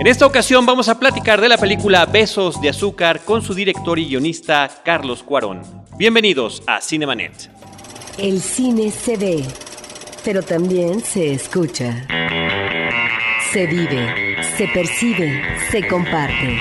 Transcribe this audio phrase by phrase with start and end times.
[0.00, 3.98] En esta ocasión vamos a platicar de la película Besos de Azúcar con su director
[3.98, 5.62] y guionista Carlos Cuarón.
[5.96, 7.50] Bienvenidos a Cinemanet.
[8.16, 9.44] El cine se ve,
[10.24, 12.06] pero también se escucha.
[13.52, 16.58] Se vive, se percibe, se comparte.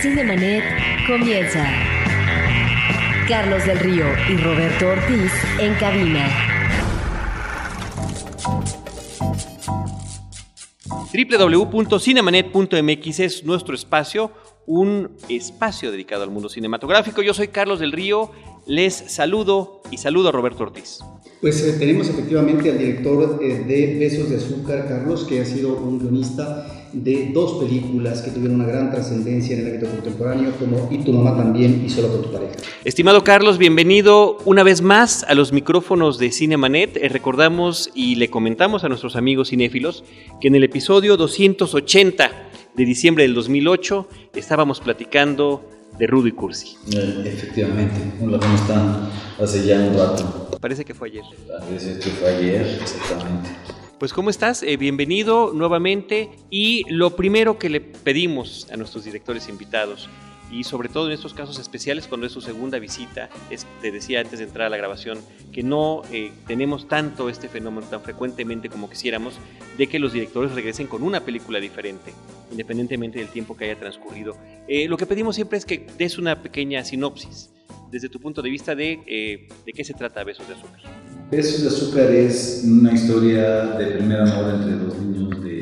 [0.00, 0.64] Cinemanet
[1.06, 1.64] comienza.
[3.28, 6.48] Carlos del Río y Roberto Ortiz en cabina.
[11.12, 14.30] www.cinemanet.mx es nuestro espacio,
[14.66, 17.22] un espacio dedicado al mundo cinematográfico.
[17.22, 18.30] Yo soy Carlos del Río,
[18.66, 20.98] les saludo y saludo a Roberto Ortiz.
[21.40, 25.76] Pues eh, tenemos efectivamente al director eh, de Besos de Azúcar, Carlos, que ha sido
[25.76, 30.88] un guionista de dos películas que tuvieron una gran trascendencia en el ámbito contemporáneo, como
[30.90, 32.54] Y tu mamá también y Solo con tu pareja.
[32.84, 36.96] Estimado Carlos, bienvenido una vez más a los micrófonos de Cinemanet.
[36.96, 40.04] Eh, recordamos y le comentamos a nuestros amigos cinéfilos
[40.40, 42.30] que en el episodio 280
[42.74, 45.62] de diciembre del 2008 estábamos platicando
[45.98, 46.76] de Rudo y Cursi.
[46.92, 49.10] Eh, efectivamente, hola, ¿cómo están?
[49.40, 50.48] Hace ya un rato.
[50.60, 51.24] Parece que fue ayer.
[51.46, 53.48] Parece que fue ayer, exactamente.
[53.98, 54.62] Pues ¿cómo estás?
[54.62, 60.08] Eh, bienvenido nuevamente y lo primero que le pedimos a nuestros directores invitados
[60.52, 64.20] y sobre todo en estos casos especiales cuando es su segunda visita, es, te decía
[64.20, 65.18] antes de entrar a la grabación
[65.52, 69.34] que no eh, tenemos tanto este fenómeno tan frecuentemente como quisiéramos
[69.76, 72.12] de que los directores regresen con una película diferente,
[72.52, 74.36] independientemente del tiempo que haya transcurrido.
[74.68, 77.50] Eh, lo que pedimos siempre es que des una pequeña sinopsis
[77.90, 80.97] desde tu punto de vista de, eh, de qué se trata Besos de Azúcar.
[81.30, 85.60] Besos de Azúcar es una historia de primer amor entre dos niños de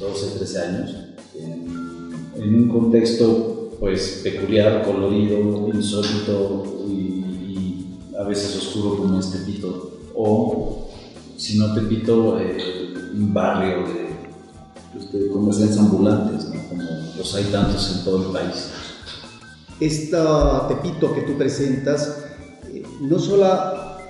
[0.00, 0.96] 12, 13 años,
[1.36, 9.30] en, en un contexto pues peculiar, colorido, insólito y, y, a veces oscuro como es
[9.30, 10.88] Tepito, o
[11.36, 14.08] si no Tepito, eh, un barrio de,
[14.92, 16.60] pues, de comerciantes ambulantes, ¿no?
[16.68, 16.82] como
[17.16, 18.70] los hay tantos en todo el país.
[19.78, 22.24] Esta Tepito que tú presentas,
[22.64, 23.20] eh, no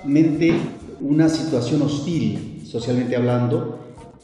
[0.03, 0.53] solamente
[1.01, 3.79] una situación hostil, socialmente hablando,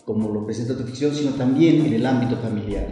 [0.05, 2.87] como lo presenta tu ficción, sino también en el ámbito familiar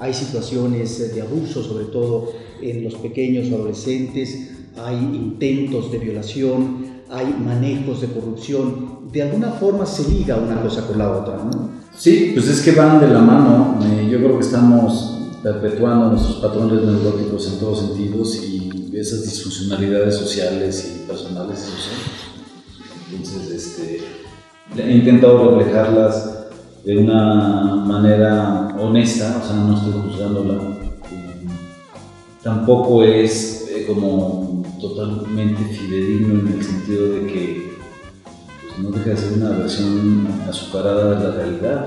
[0.00, 2.32] hay situaciones de abuso, sobre todo
[2.62, 9.10] en los pequeños adolescentes, hay intentos de violación, hay manejos de corrupción.
[9.12, 11.70] De alguna forma se liga una cosa con la otra, ¿no?
[11.96, 13.80] Sí, pues es que van de la mano.
[14.08, 20.94] Yo creo que estamos perpetuando nuestros patrones neuróticos en todos sentidos y esas disfuncionalidades sociales
[20.94, 21.66] y personales.
[23.10, 24.02] Entonces, este,
[24.76, 26.38] he intentado reflejarlas
[26.84, 30.58] de una manera honesta, o sea, no estoy juzgándola.
[32.42, 37.72] Tampoco es eh, como totalmente fidedigno en el sentido de que
[38.62, 41.86] pues, no deja de ser una versión azucarada de la realidad.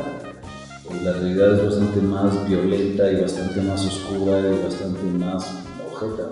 [1.04, 5.50] La realidad es bastante más violenta y bastante más oscura y bastante más
[5.92, 6.30] ojeta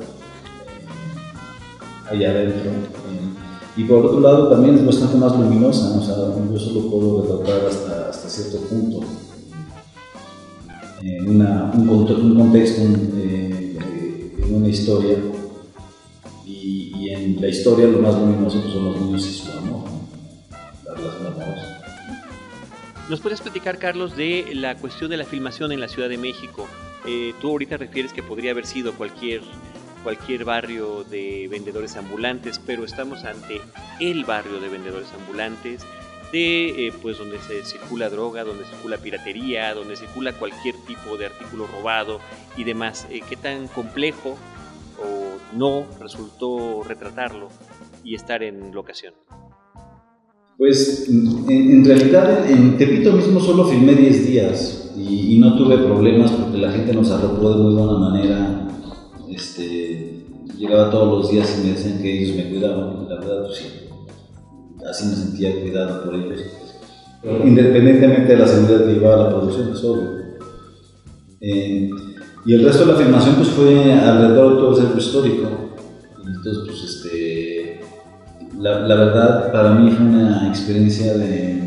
[2.11, 2.71] eh, allá adentro.
[3.79, 6.15] Y por otro lado también es bastante más luminosa, o sea,
[6.51, 8.99] yo solo puedo retratar hasta, hasta cierto punto.
[11.01, 12.81] En una, un, un, contexto,
[13.15, 13.77] eh,
[14.43, 15.15] en una historia,
[16.45, 19.85] y, y, en la historia lo más luminoso pues, son los niños y su amor,
[20.83, 21.81] la relación amorosa.
[23.09, 26.67] ¿Nos puedes platicar, Carlos, de la cuestión de la filmación en la Ciudad de México?
[27.05, 29.39] Eh, tú ahorita refieres que podría haber sido cualquier
[30.03, 33.61] cualquier barrio de vendedores ambulantes, pero estamos ante
[33.99, 35.85] el barrio de vendedores ambulantes,
[36.31, 41.27] de eh, pues donde se circula droga, donde circula piratería, donde circula cualquier tipo de
[41.27, 42.19] artículo robado
[42.55, 43.07] y demás.
[43.09, 44.37] Eh, ¿Qué tan complejo
[44.99, 47.49] o no resultó retratarlo
[48.03, 49.13] y estar en locación?
[50.57, 56.31] Pues en, realidad en Tepito mismo solo filmé 10 días y, y, no tuve problemas
[56.31, 58.67] porque la gente nos arropó de muy buena manera.
[59.29, 59.88] Este,
[60.59, 63.65] llegaba todos los días y me decían que ellos me cuidaban, la verdad, pues sí,
[64.87, 66.41] así me sentía cuidado por ellos.
[67.45, 70.19] Independientemente de la seguridad que llevaba la producción, es obvio.
[71.41, 71.89] Eh,
[72.45, 75.49] y el resto de la filmación pues fue alrededor de todo el centro histórico.
[76.25, 77.81] Entonces, pues este,
[78.57, 81.61] la, la verdad para mí fue una experiencia de,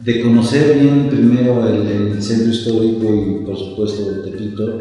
[0.00, 4.78] de conocer bien primero el, el, centro histórico y por supuesto el Tepito,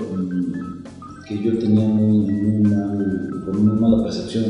[1.41, 4.45] yo tenía muy, muy, mal, mala percepción.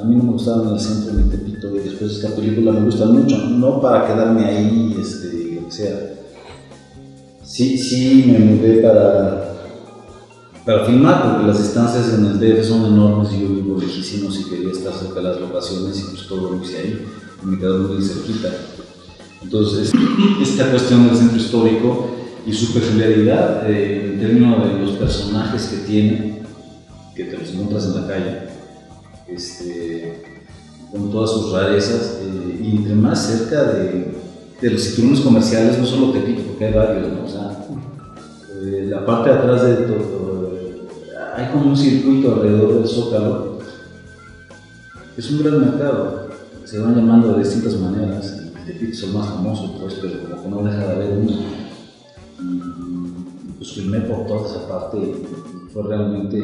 [0.00, 3.06] A mí no me gustaba el centro ni Tepito y después esta película me gusta
[3.06, 6.14] mucho, no para quedarme ahí, este, lo que sea.
[7.42, 9.54] Sí, sí me mudé para,
[10.64, 14.50] para filmar porque las distancias en el DF son enormes y yo vivo lejísimos y
[14.50, 17.06] quería estar cerca de las locaciones y pues todo lo hice ahí,
[17.42, 18.50] me quedó muy cerquita.
[19.42, 19.92] Entonces,
[20.42, 22.17] esta cuestión del centro histórico
[22.48, 26.40] y su peculiaridad eh, en términos de los personajes que tiene,
[27.14, 28.38] que te los encuentras en la calle,
[29.28, 30.22] este,
[30.90, 34.14] con todas sus rarezas, eh, y entre más cerca de,
[34.62, 37.24] de los cinturones comerciales, no solo Tepito, porque hay varios, ¿no?
[37.24, 37.66] o sea,
[38.62, 40.50] eh, la parte de atrás de todo,
[41.36, 43.58] hay como un circuito alrededor del Zócalo,
[45.18, 46.28] es un gran mercado,
[46.64, 50.48] se van llamando de distintas maneras, Tepito es el más famoso, pues, pero como que
[50.48, 51.67] no deja de haber uno.
[52.40, 54.98] Y pues filmé por toda esa parte
[55.72, 56.38] fue realmente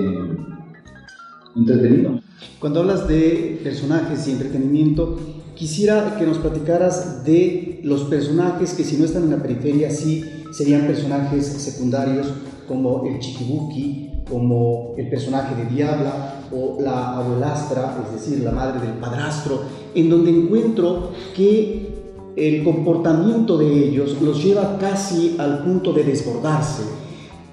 [1.55, 2.20] entretenido.
[2.58, 5.19] Cuando hablas de personajes y entretenimiento,
[5.55, 10.25] quisiera que nos platicaras de los personajes que si no están en la periferia sí
[10.52, 12.26] serían personajes secundarios
[12.67, 18.81] como el Chiquibuki, como el personaje de Diabla o la abuelastra, es decir, la madre
[18.81, 19.62] del padrastro,
[19.94, 22.04] en donde encuentro que
[22.36, 26.82] el comportamiento de ellos los lleva casi al punto de desbordarse.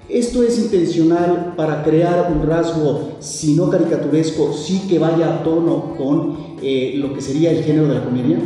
[0.08, 5.94] Esto es intencional para crear un rasgo, si no caricaturesco, sí que vaya a tono
[5.96, 8.38] con eh, lo que sería el género de la comedia.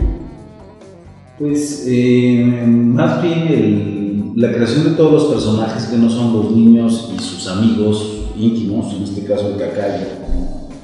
[1.39, 7.11] Pues eh, más bien la creación de todos los personajes que no son los niños
[7.17, 10.07] y sus amigos íntimos, en este caso el cacayo,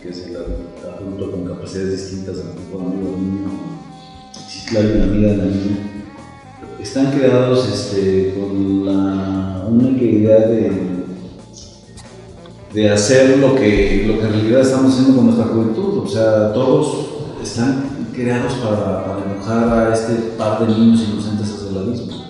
[0.02, 3.72] que es el adulto con capacidades distintas al tipo de amigo niño,
[4.70, 5.76] La amiga de la niña,
[6.81, 10.73] están creados este, con la única idea de,
[12.73, 16.53] de hacer lo que, lo que en realidad estamos haciendo con nuestra juventud, o sea,
[16.55, 17.06] todos
[17.43, 22.25] están creados para, para enojar a este par de niños inocentes hacia el abismo.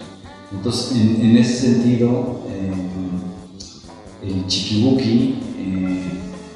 [0.53, 2.73] Entonces, en, en ese sentido, eh,
[4.27, 6.05] el Chikibuki eh,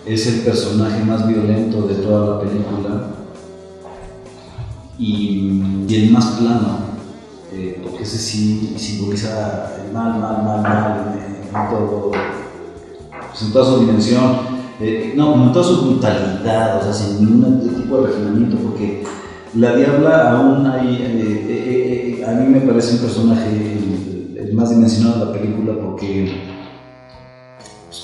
[0.07, 3.16] es el personaje más violento de toda la película
[4.99, 6.79] y, el más plano,
[7.53, 13.65] eh, porque ese sí simboliza el mal, mal, mal, mal en, todo, pues en toda
[13.65, 14.57] su dimensión.
[14.79, 19.05] Eh, no, en toda su brutalidad, o sea, sin ningún tipo de refinamiento, porque
[19.55, 23.79] la Diabla aún hay, eh, a mí me parece un personaje
[24.37, 26.57] el, más dimensionado de la película porque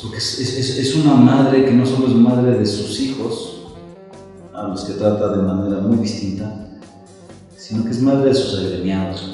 [0.03, 3.67] porque es, es, es, una madre que no solo es madre de sus hijos,
[4.53, 6.62] a los que trata de manera muy distinta,
[7.63, 9.25] sino que es madre de sus agremiados,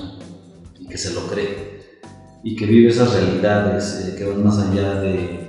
[0.79, 1.81] y que se lo cree,
[2.45, 5.49] y que vive esas realidades eh, que van más allá de,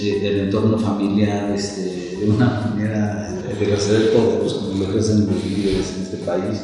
[0.00, 4.10] de, del entorno familiar, este, de una manera de poder,
[4.40, 6.62] pues, como lo ejercen los líderes en este país,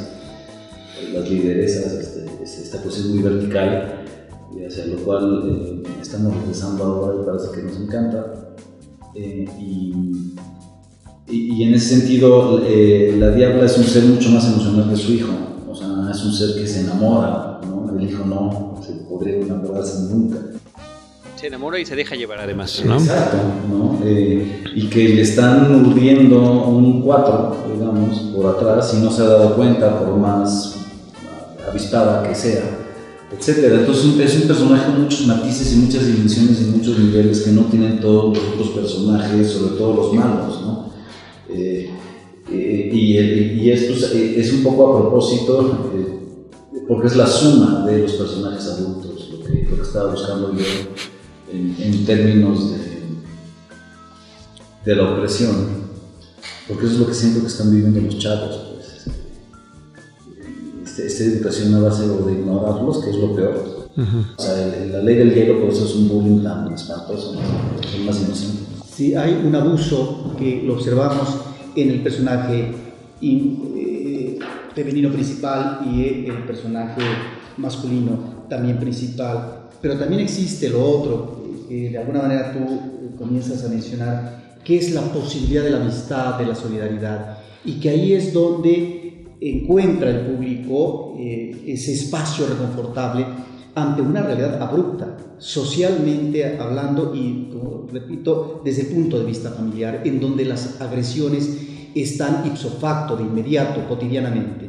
[1.12, 4.04] las lideresas, este, esta cuestión muy vertical
[4.56, 8.54] y hacia lo cual eh, estamos regresando ahora y parece que nos encanta.
[9.14, 9.46] Eh,
[11.32, 14.96] y, y, en ese sentido, eh, la diabla es un ser mucho más emocional que
[14.96, 15.32] su hijo,
[15.68, 17.90] o sea, es un ser que se enamora, ¿no?
[17.98, 20.36] el hijo no se podría enamorarse nunca.
[21.36, 22.94] Se enamora y se deja llevar además, ¿no?
[22.94, 23.38] Exacto,
[23.68, 23.98] ¿no?
[24.06, 29.56] y que le están urdiendo un cuatro, digamos, por atrás y no se ha dado
[29.56, 30.76] cuenta por más
[31.68, 32.82] avispada que sea
[33.36, 33.80] etcétera.
[33.80, 37.62] Entonces es un personaje con muchos matices y muchas dimensiones y muchos niveles que no
[37.62, 40.91] tienen todos los otros personajes, sobre todo los malos, ¿no?
[41.54, 41.90] Eh,
[42.50, 47.86] eh, y, y, esto es, es, un poco a propósito, eh, porque es la suma
[47.86, 50.64] de los personajes adultos, lo que, lo que estaba buscando yo
[51.52, 52.78] en, en términos de,
[54.84, 55.82] de la opresión,
[56.66, 58.72] porque eso es lo que siento que están viviendo los chavos.
[60.84, 63.88] Este, esta educación a base de ignorarlos, que es lo peor.
[63.96, 64.26] Uh -huh.
[64.36, 67.34] O sea, la ley del hielo, por eso es un bullying tan espantoso,
[67.82, 68.62] es más inocente.
[68.94, 71.28] Sí, hay un abuso que lo observamos
[71.76, 72.72] en el personaje
[73.20, 74.38] eh,
[74.74, 77.02] femenino principal y el personaje
[77.56, 83.68] masculino también principal, pero también existe lo otro, que de alguna manera tú comienzas a
[83.68, 88.32] mencionar, que es la posibilidad de la amistad, de la solidaridad, y que ahí es
[88.32, 93.26] donde encuentra el público eh, ese espacio reconfortable
[93.74, 100.02] ante una realidad abrupta, socialmente hablando y, como repito, desde el punto de vista familiar,
[100.04, 101.58] en donde las agresiones
[101.94, 104.68] están ipso facto, de inmediato, cotidianamente.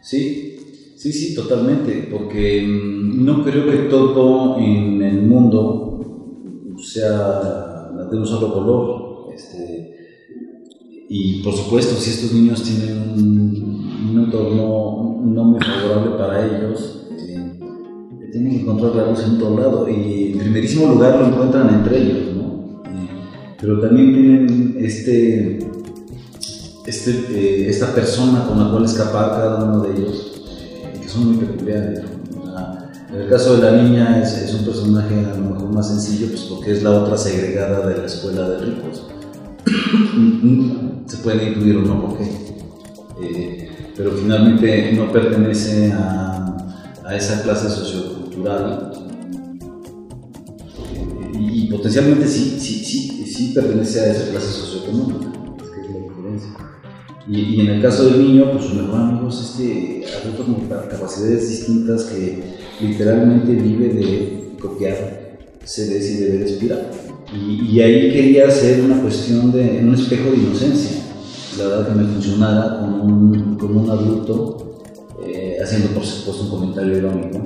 [0.00, 0.56] Sí,
[0.96, 8.52] sí, sí, totalmente, porque no creo que todo en el mundo sea de un solo
[8.52, 9.34] color.
[9.34, 9.94] Este,
[11.08, 17.03] y por supuesto, si estos niños tienen un, un entorno no muy favorable para ellos,
[18.34, 19.88] tienen que encontrar la luz en todo lado.
[19.88, 22.82] Y en primerísimo lugar lo encuentran entre ellos, ¿no?
[22.84, 23.08] Eh,
[23.60, 25.60] pero también tienen este,
[26.84, 30.32] este, eh, esta persona con la cual escapar cada uno de ellos,
[31.00, 32.00] que son muy peculiares.
[33.10, 36.40] en el caso de la niña es, un personaje a lo mejor más sencillo, pues
[36.42, 39.06] porque es la otra segregada de la escuela de ricos.
[41.06, 42.24] Se puede incluir o no, porque
[43.22, 46.56] eh, pero finalmente no pertenece a,
[47.04, 48.23] a esa clase sociocultural
[51.38, 56.50] y, potencialmente sí, sí, sí, sí pertenece a esa clase socioeconómica, es la diferencia.
[57.26, 60.68] Y, y, en el caso del niño, pues su mejor amigo es este adulto con
[60.88, 62.42] capacidades distintas que
[62.80, 66.90] literalmente vive de copiar CDs y de ver espiral.
[67.34, 71.04] Y, y, ahí quería hacer una cuestión de un espejo de inocencia
[71.58, 74.82] la verdad que me funcionara con un, con un adulto,
[75.24, 77.38] eh, haciendo por supuesto un comentario irónico,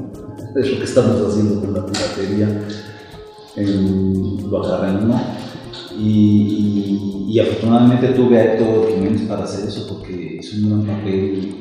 [0.54, 2.68] es lo que estamos haciendo con la piratería
[3.56, 4.92] en Baja
[5.98, 11.56] y, y, afortunadamente tuve a Héctor Jiménez para hacer eso porque es un gran papel,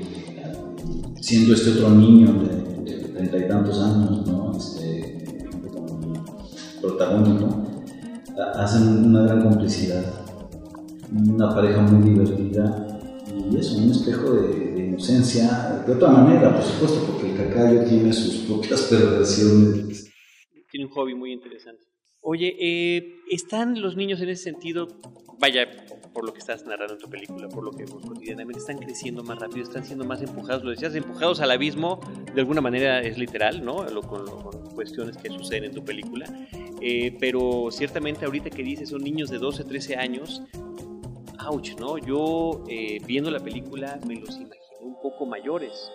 [1.20, 2.34] siendo este otro niño
[2.84, 4.52] de treinta y tantos años, ¿no?
[4.56, 5.26] este,
[6.82, 7.64] protagónico,
[8.56, 10.28] hacen una gran complicidad
[11.12, 12.88] una pareja muy divertida
[13.50, 17.17] y es un espejo de, inocencia, de otra manera, por supuesto,
[17.48, 20.12] cacayo tiene sus propias perversiones.
[20.70, 21.84] Tiene un hobby muy interesante.
[22.22, 24.88] Oye, eh, ¿están los niños en ese sentido,
[25.40, 25.68] vaya,
[26.14, 29.24] por lo que estás narrando en tu película, por lo que vemos cotidianamente, están creciendo
[29.24, 32.02] más rápido, están siendo más empujados, lo decías, empujados al abismo,
[32.34, 33.84] de alguna manera es literal, ¿no?
[33.86, 36.28] Lo, con, con, cuestiones que suceden en tu película,
[36.82, 40.44] eh, pero ciertamente ahorita que dices son niños de 12, 13 años,
[41.80, 41.98] ¿no?
[41.98, 45.90] Yo eh, viendo la película me los imaginé un poco mayores.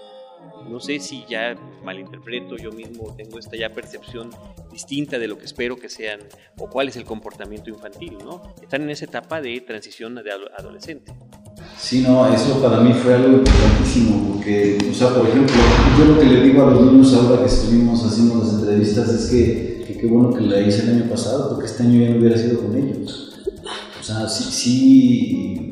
[0.69, 4.31] No sé si ya malinterpreto, yo mismo tengo esta ya percepción
[4.71, 6.21] distinta de lo que espero que sean
[6.57, 8.43] o cuál es el comportamiento infantil, ¿no?
[8.63, 11.13] Están en esa etapa de transición de adolescente.
[11.79, 15.55] Sí, no, eso para mí fue algo importantísimo, porque, o sea, por ejemplo,
[15.99, 19.31] yo lo que le digo a los niños ahora que estuvimos haciendo las entrevistas es
[19.31, 19.73] que
[20.03, 22.61] qué bueno que la hice el año pasado, porque este año ya no hubiera sido
[22.61, 23.41] con ellos.
[24.01, 25.72] O sea, sí, sí,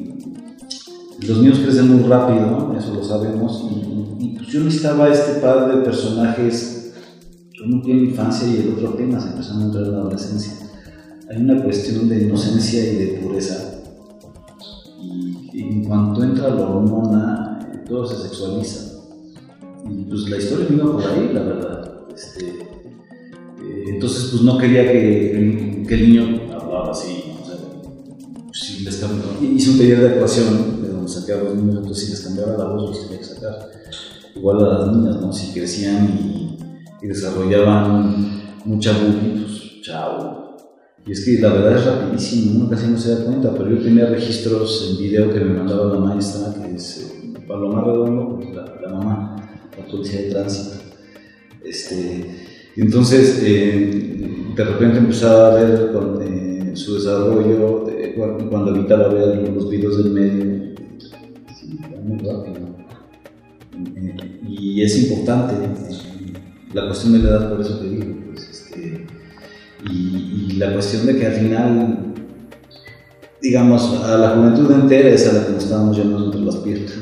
[1.27, 3.65] los niños crecen muy rápido, eso lo sabemos,
[4.19, 6.93] y, pues yo necesitaba este par de personajes,
[7.65, 10.55] uno tiene infancia y el otro apenas empezando a entrar en la adolescencia.
[11.29, 13.83] Hay una cuestión de inocencia y de pureza,
[14.99, 18.87] y, en cuanto entra la hormona, todo se sexualiza.
[19.89, 21.93] Y pues la historia iba por ahí, la verdad.
[22.15, 25.33] Este, eh, entonces, pues no quería que,
[25.91, 27.31] el niño hablara así
[29.43, 30.80] hice un taller de actuación
[31.19, 33.71] de a los niños, entonces si les cambiaba la voz los tenía que sacar.
[34.35, 35.33] Igual a las niñas, ¿no?
[35.33, 36.57] Si crecían
[37.03, 40.57] y, desarrollaban mucha bullying, pues chao.
[41.05, 43.83] Y es que la verdad es rapidísimo, uno casi no se da cuenta, pero yo
[43.83, 48.65] tenía registros en video que me mandaba la maestra, que es eh, Paloma Redondo, la,
[48.81, 49.37] la, mamá,
[49.77, 50.77] la policía de tránsito.
[51.65, 57.85] Este, entonces, eh, de repente empezaba a ver con, eh, su desarrollo
[58.49, 60.60] cuando evitaba ver los videos del medio,
[64.49, 65.55] Y es importante
[66.73, 69.07] la cuestión de la edad, por eso te digo, pues, este,
[69.91, 71.99] y, la cuestión de que al final,
[73.41, 76.93] digamos, a la juventud entera es a la que nos estábamos llamando entre las piernas.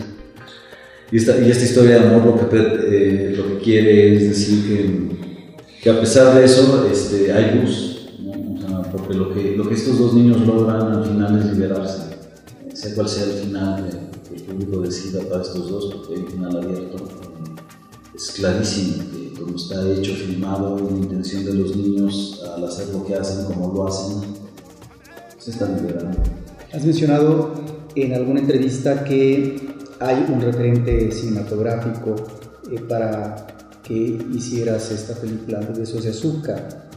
[1.10, 4.64] Y esta, y esta historia de amor lo que, eh, lo que quiere es decir
[4.68, 7.88] que, que a pesar de eso este, hay luz
[8.92, 12.07] porque lo que, lo que estos dos niños logran al final es liberarse,
[12.78, 16.28] sea cual sea el final que el público decida para estos dos, porque hay un
[16.28, 17.08] final abierto.
[18.14, 23.04] Es clarísimo que como está hecho, filmado, la intención de los niños al hacer lo
[23.04, 24.18] que hacen, como lo hacen,
[25.38, 26.18] se están liberando.
[26.72, 27.52] Has mencionado
[27.96, 29.56] en alguna entrevista que
[29.98, 32.14] hay un referente cinematográfico
[32.70, 33.46] eh, para
[33.82, 36.88] que hicieras esta película de de Azúcar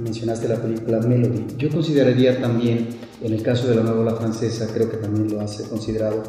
[0.00, 1.46] mencionaste la película Melody.
[1.58, 2.88] Yo consideraría también,
[3.22, 6.22] en el caso de la novela francesa, creo que también lo has considerado,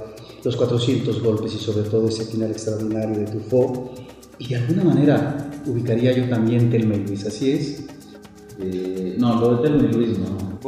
[0.43, 3.91] los 400 golpes y sobre todo ese final extraordinario de Truffaut.
[4.39, 7.83] Y de alguna manera ubicaría yo también Telma y Luis, ¿así es?
[8.59, 10.59] Eh, no, lo de Telma y Luis no.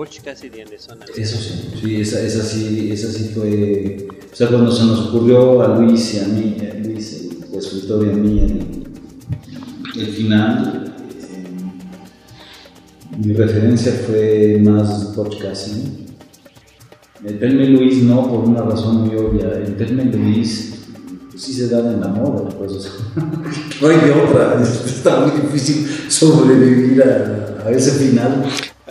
[1.15, 4.07] Eso sí, sí esa, esa, sí, esa sí fue...
[4.31, 8.07] O sea, cuando se nos ocurrió a Luis y a mí, a Luis, el escritor
[8.07, 10.95] y a mí, el, el final,
[13.17, 16.02] mi referencia fue más Butch Cassidy.
[17.25, 19.49] El Telme Luis no, por una razón muy obvia.
[19.53, 20.73] El Telme Luis
[21.31, 22.71] pues, sí se da en la moda, pues,
[23.81, 24.61] no hay de otra.
[24.61, 28.43] Está muy difícil sobrevivir a, ese final.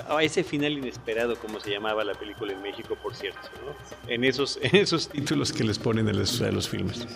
[0.09, 4.11] A ese final inesperado, como se llamaba la película en México, por cierto, ¿no?
[4.11, 7.07] en, esos, en esos títulos que les ponen en los, los filmes.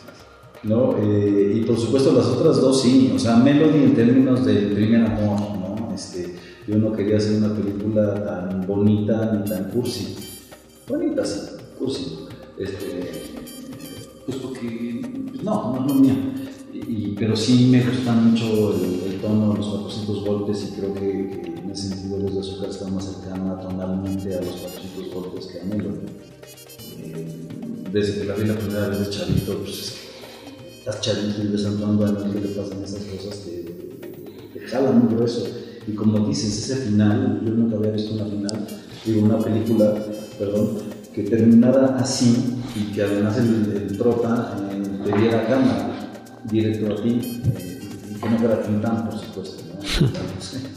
[0.63, 0.97] ¿no?
[0.99, 5.07] Eh, y por supuesto las otras dos sí, o sea, Melody en términos del primer
[5.07, 5.95] amor, ¿no?
[5.95, 6.35] Este,
[6.67, 10.26] yo no quería hacer una película tan bonita ni tan cursi.
[10.89, 11.41] Bonita, sí,
[11.79, 12.27] cursi.
[12.59, 13.35] Este,
[14.25, 15.01] pues porque,
[15.31, 16.15] pues no, no es lo mío.
[17.19, 21.11] Pero sí me gusta mucho el, tono, los 400 golpes y creo que,
[21.63, 25.61] en ese sentido los de azúcar está más cercana tonalmente a los 400 golpes que
[25.61, 26.07] a Melody.
[26.99, 27.37] Eh,
[27.93, 29.95] desde que la vi la primera vez de Chavito, pues
[30.79, 33.99] estás chavito y ves a Antoine que le pasan esas cosas que
[34.53, 35.47] te jalan muy grueso
[35.87, 38.67] y como dices, ese final, yo nunca había visto una final,
[39.05, 39.95] digo, una película,
[40.39, 40.79] perdón,
[41.15, 45.89] que terminara así y que además el, el trota eh, te diera cámara
[46.45, 49.63] directo a ti eh, y que no fuera Tintán, por supuesto.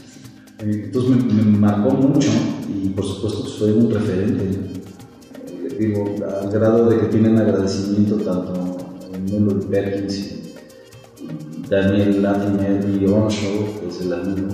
[0.62, 2.28] Entonces me, marcó mucho
[2.68, 4.44] y por supuesto pues, fue un referente.
[4.44, 6.04] Eh, digo,
[6.42, 8.76] al grado de que tienen agradecimiento tanto
[9.30, 10.54] Melody Perkins y
[11.68, 14.48] Daniel Latimer y Onshaw, que es el amigo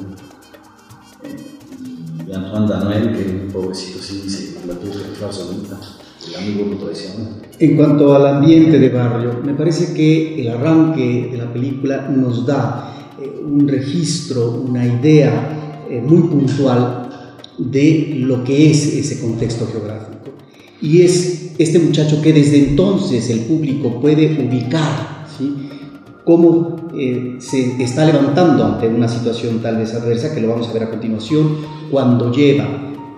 [2.37, 5.81] y Antoine Daniel, que pobrecito sí dice, la tuvo que solita,
[6.29, 7.31] el amigo lo traiciona.
[7.59, 12.45] En cuanto al ambiente de barrio, me parece que el arranque de la película nos
[12.45, 17.09] da eh, un registro, una idea eh, muy puntual
[17.59, 20.31] de lo que es ese contexto geográfico.
[20.83, 25.55] Y es este muchacho que desde entonces el público puede ubicar, ¿sí?
[26.27, 30.73] Cómo eh, se está levantando ante una situación tal vez adversa, que lo vamos a
[30.73, 32.67] ver a continuación, cuando lleva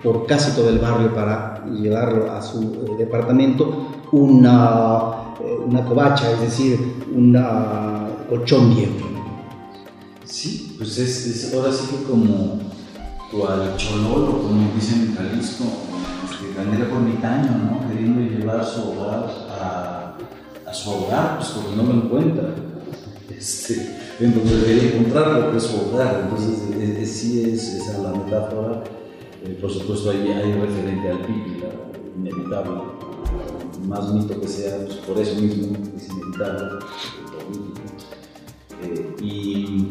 [0.03, 6.31] por casi todo el barrio para llevarlo a su eh, departamento una, eh, una covacha,
[6.33, 7.35] es decir, un
[8.29, 8.93] colchón viejo.
[10.23, 12.59] Sí, pues es, ahora sí que como
[13.31, 15.63] cual chololo, como dicen en Jalisco,
[16.25, 17.89] este, por ermitaño, ¿no?
[17.89, 19.25] queriendo llevar su hogar
[19.59, 20.15] a,
[20.69, 22.53] a su hogar, pues porque no lo encuentra
[23.39, 26.23] este, en donde debería encontrar lo que es hogar.
[26.23, 28.83] Entonces, e, e, sí es esa la metáfora.
[29.45, 31.63] Eh, por supuesto, hay referente al pipi,
[32.17, 32.81] inevitable.
[33.87, 36.79] Más mito que sea, pues, por eso mismo es inevitable.
[38.83, 39.87] Eh, y,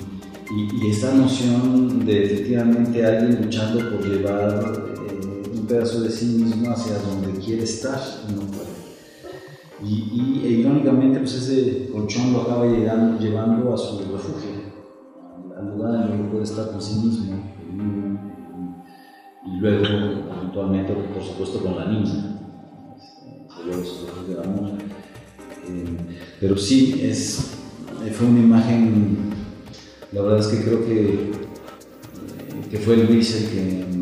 [0.50, 6.70] y, esta noción de efectivamente alguien luchando por llevar eh, un pedazo de sí mismo
[6.70, 8.00] hacia donde quiere estar
[8.34, 8.67] no
[9.84, 14.50] Y, e irónicamente, pues ese colchón lo acaba llevando a su refugio,
[15.56, 17.36] al lugar en donde puede estar con sí mismo.
[19.46, 19.84] Y, luego,
[20.36, 22.40] eventualmente, por supuesto, con la niña.
[24.26, 24.70] de amor.
[25.68, 25.96] Eh,
[26.40, 27.52] pero sí, es,
[28.12, 29.30] fue una imagen,
[30.12, 31.30] la verdad es que creo que,
[32.70, 33.97] que fue Luis el que,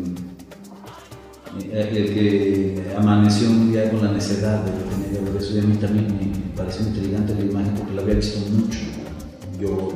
[1.81, 4.97] el que amaneció un día con la necedad de
[5.37, 8.79] eso y a mí también me pareció intrigante la imagen porque la había visto mucho
[9.59, 9.89] yo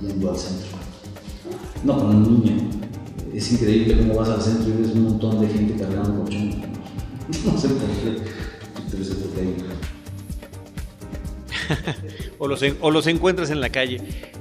[0.00, 0.68] yendo al centro.
[1.84, 2.70] No, con un niño.
[3.34, 6.50] Es increíble cómo vas al centro y ves un montón de gente cargando colchón.
[7.46, 8.18] No sé por qué.
[8.90, 9.04] Pero
[12.38, 14.00] o, los o los encuentras en la calle.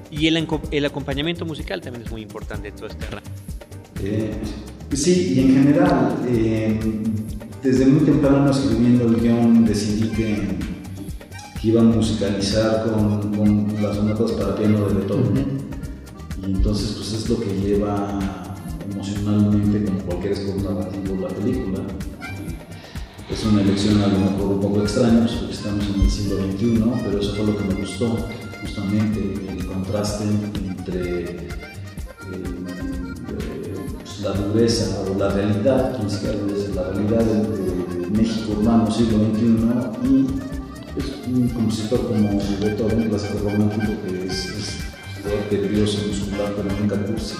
[0.09, 3.29] Y el, el acompañamiento musical también es muy importante en todo este rango.
[4.91, 6.79] Eh, sí, y en general, eh,
[7.63, 10.71] desde muy temprano escribiendo el guion decidí que,
[11.63, 15.45] iba a musicalizar con, con, las notas para piano de Beethoven.
[16.41, 18.19] Y entonces pues es lo que lleva
[18.91, 21.79] emocionalmente como cualquier score narrativo la película.
[23.31, 26.35] Es una elección a lo mejor un poco extraña pues, porque estamos en el siglo
[26.37, 28.17] XXI, pero eso fue lo que me gustó,
[28.61, 31.47] justamente el contraste entre
[34.21, 37.71] la dureza o la realidad, desde la realidad de,
[38.11, 39.45] México urbano siglo XXI
[40.03, 40.27] y
[40.93, 44.77] pues, un compositor como Beethoven, clásico romántico, que es, es
[45.23, 47.35] fuerte, brioso, muscular, pero nunca cursi.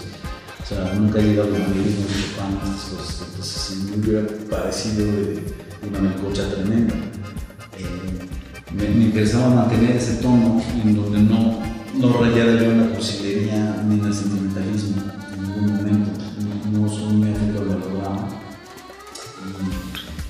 [0.64, 3.28] O sea, nunca ha llegado al de Chopin, estas cosas.
[3.28, 5.44] Entonces, me hubiera parecido de,
[5.90, 6.94] una melcocha tremenda.
[7.78, 8.28] Eh,
[8.74, 11.60] me, me, interesaba mantener ese tono en donde no,
[12.00, 16.11] no rayara yo en la cursilería ni en el sentimentalismo en ningún momento
[17.00, 18.28] muy afecto al programa.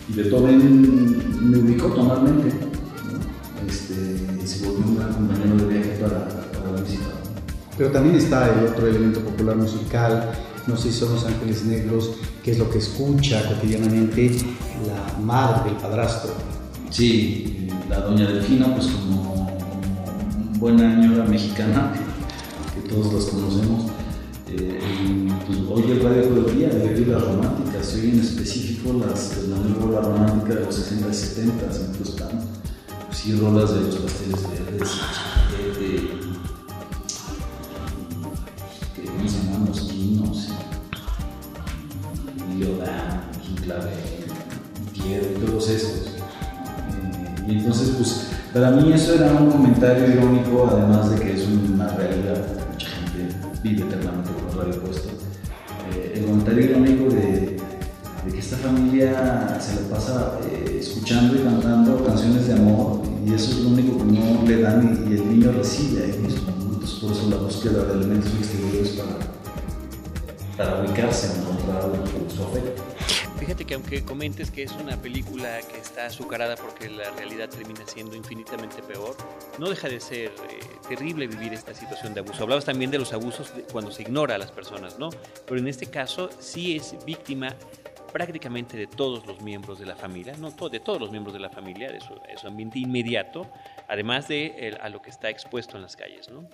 [0.10, 2.50] Y, Beethoven me ubicó totalmente.
[3.68, 7.10] Este, se volvió un gran compañero de viaje para, para la visita.
[7.78, 10.32] Pero también está el otro elemento popular musical,
[10.68, 12.12] no sé si son los ángeles negros,
[12.44, 14.38] que es lo que escucha cotidianamente
[14.88, 16.32] la madre del padrastro.
[16.90, 19.50] Sí, la doña Delfina, pues como,
[20.60, 21.94] buena señora mexicana,
[22.76, 23.92] que todos las conocemos,
[25.58, 30.56] pues, hoy el radio de las románticas, y hoy en específico las, la nueva romántica
[30.56, 34.90] de los 60 y 70 en sí, rolas de los pasteles verdes,
[35.78, 36.22] de,
[39.06, 39.66] ¿cómo se llaman?
[39.68, 40.48] Los quinos,
[42.58, 43.22] Leodán,
[43.64, 44.26] Clave,
[44.94, 46.08] Piedra y todos estos.
[46.08, 51.48] Eh, y entonces, pues, para mí eso era un comentario irónico, además de que es
[51.48, 55.11] una realidad, mucha gente vive eternamente con el radio puesto.
[55.94, 57.58] Eh, el comentario de,
[58.26, 63.34] de, que esta familia se la pasa eh, escuchando y cantando canciones de amor y
[63.34, 66.50] eso es lo único que no le dan y, el niño recibe ahí mismo.
[66.50, 69.18] Entonces, por eso la búsqueda de elementos exteriores para,
[70.58, 71.92] para ubicarse, encontrar
[72.36, 72.84] su afecto.
[73.42, 77.82] Fíjate que aunque comentes que es una película que está azucarada porque la realidad termina
[77.88, 79.18] siendo infinitamente peor,
[79.58, 82.44] no deja de ser eh, terrible vivir esta situación de abuso.
[82.44, 85.10] Hablabas también de los abusos cuando se ignora a las personas, ¿no?
[85.48, 87.56] Pero en este caso sí es víctima
[88.14, 91.50] prácticamente de todos los miembros de la familia, no de todos los miembros de la
[91.50, 93.52] familia, de su, ambiente inmediato,
[93.88, 96.48] además de a lo que está expuesto en las calles, ¿no?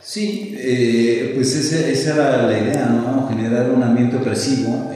[0.00, 3.26] Sí, eh, pues esa, era la idea, ¿no?
[3.28, 4.92] Generar un ambiente opresivo.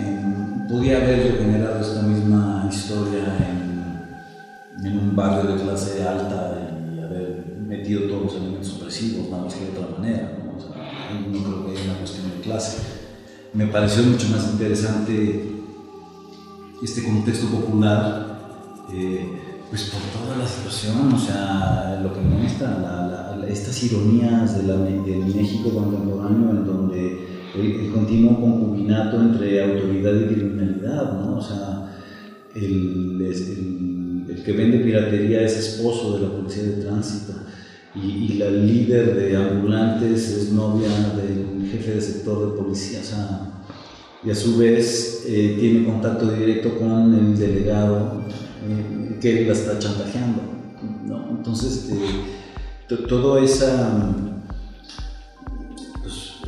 [0.73, 8.09] Podía haber generado esta misma historia en, un barrio de clase alta y haber metido
[8.09, 10.53] todos los elementos opresivos, nada más que de otra manera, ¿no?
[11.31, 12.79] Creo que haya una cuestión de clase.
[13.53, 15.53] Me pareció mucho más interesante
[16.83, 18.39] este contexto popular,
[18.93, 19.29] eh,
[19.69, 25.35] pues por toda la situación, o sea, lo que muestra, estas ironías de la, del
[25.35, 31.39] México contemporáneo en donde el, continuo concubinato entre autoridad y criminalidad, ¿no?
[31.39, 31.93] O sea,
[32.55, 33.13] el,
[34.45, 37.35] que vende piratería es esposo de la policía de tránsito
[37.95, 43.01] y, la líder de ambulantes es novia del jefe de sector de policía,
[44.25, 48.23] y a su vez eh, tiene contacto directo con el delegado
[48.69, 50.43] eh, que la está chantajeando.
[51.05, 51.29] ¿no?
[51.31, 54.32] Entonces, eh, todo esa pues,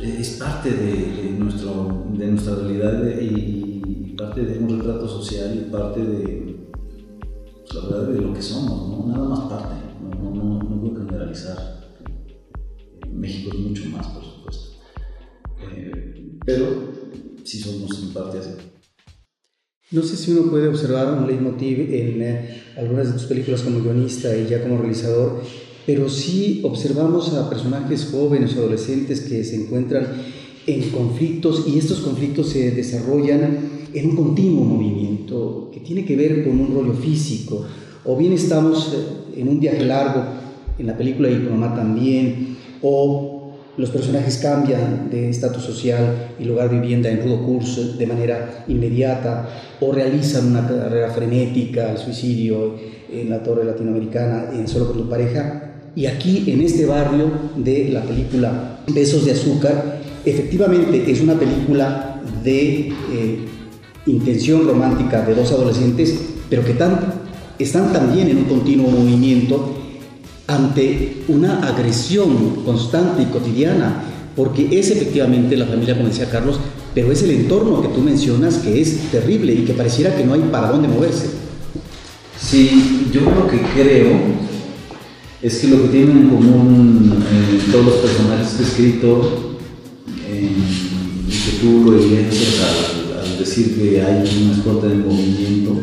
[0.05, 5.99] es parte de, nuestro, de nuestra realidad y, parte de un retrato social y parte
[6.01, 6.55] de,
[7.19, 9.13] pues, la verdad, de lo que somos, ¿no?
[9.13, 11.57] nada más parte, no, no, no, puedo generalizar.
[13.11, 14.77] México es mucho más, por supuesto.
[16.45, 16.65] pero
[17.43, 18.51] si somos en parte así.
[19.91, 23.81] No sé si uno puede observar un leitmotiv en eh, algunas de tus películas como
[23.81, 25.41] guionista y ya como realizador,
[25.85, 30.07] pero sí observamos a personajes jóvenes o adolescentes que se encuentran
[30.67, 36.43] en conflictos y estos conflictos se desarrollan en un continuo movimiento que tiene que ver
[36.43, 37.65] con un rollo físico.
[38.03, 40.23] O bien estamos eh, en un viaje largo,
[40.77, 46.69] en la película y mamá también, o los personajes cambian de estatus social y lugar
[46.69, 49.49] de vivienda en rudo curso de manera inmediata
[49.81, 52.75] o realizan una carrera frenética, el suicidio
[53.11, 55.64] en la torre latinoamericana, Solo con tu pareja.
[55.95, 62.21] Y aquí, en este barrio de la película Besos de Azúcar, efectivamente es una película
[62.43, 63.45] de eh,
[64.05, 66.13] intención romántica de dos adolescentes,
[66.49, 66.75] pero que
[67.59, 69.73] están también en un continuo movimiento
[70.47, 74.03] ante una agresión constante y cotidiana,
[74.35, 76.59] porque es efectivamente la familia, como decía Carlos,
[76.93, 80.33] pero es el entorno que tú mencionas que es terrible y que pareciera que no
[80.33, 81.27] hay para dónde moverse.
[82.37, 84.54] Sí, yo lo que creo
[85.45, 89.57] es que lo que tienen en común eh, todos los personajes que he escrito,
[90.27, 90.51] eh,
[91.27, 95.77] y que tú lo evidencias al, decir que hay una escuela de movimiento,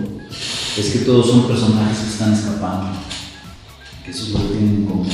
[0.77, 3.03] es que todos son personajes que están escapando
[4.09, 5.07] eso es lo que tienen en común.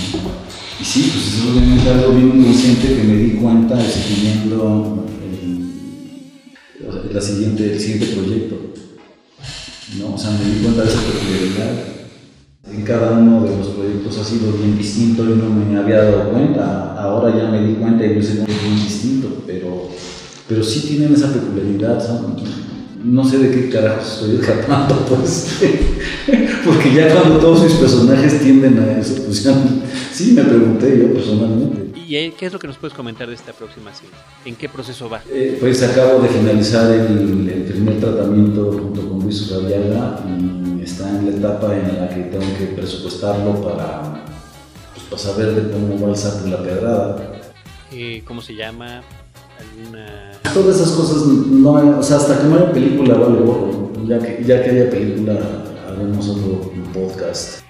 [0.81, 7.15] Y sí, pues eso es obviamente algo bien inconsciente que me di cuenta escribiendo el,
[7.15, 8.57] la siguiente, el siguiente proyecto.
[9.99, 10.15] ¿no?
[10.15, 11.98] O sea, me di cuenta de esa peculiaridad.
[12.70, 16.31] En cada uno de los proyectos ha sido bien distinto y no me había dado
[16.31, 16.94] cuenta.
[16.98, 19.88] Ahora ya me di cuenta y yo sé que es bien distinto, pero,
[20.46, 21.98] pero sí tienen esa peculiaridad.
[23.02, 25.61] No sé de qué carajo estoy escapando, pues.
[26.64, 29.48] Porque ya cuando todos mis personajes tienden a eso, pues
[30.12, 31.88] sí me pregunté yo personalmente.
[32.09, 34.14] ¿Y qué es lo que nos puedes comentar de esta próxima serie?
[34.47, 35.21] ¿En qué proceso va?
[35.31, 41.31] Eh, pues acabo de finalizar el, primer tratamiento junto con Luis Uraviaga y está en
[41.31, 44.25] la etapa en la que tengo que presupuestarlo para,
[44.94, 47.33] pues, para saber de cómo va a salir la pedrada.
[47.92, 49.03] Eh, ¿Cómo se llama?
[50.55, 53.92] Todas esas cosas, no, o sea, hasta que no haya película vale gorro.
[54.07, 55.38] Ya que, ya que haya película,
[55.87, 57.61] haremos otro podcast.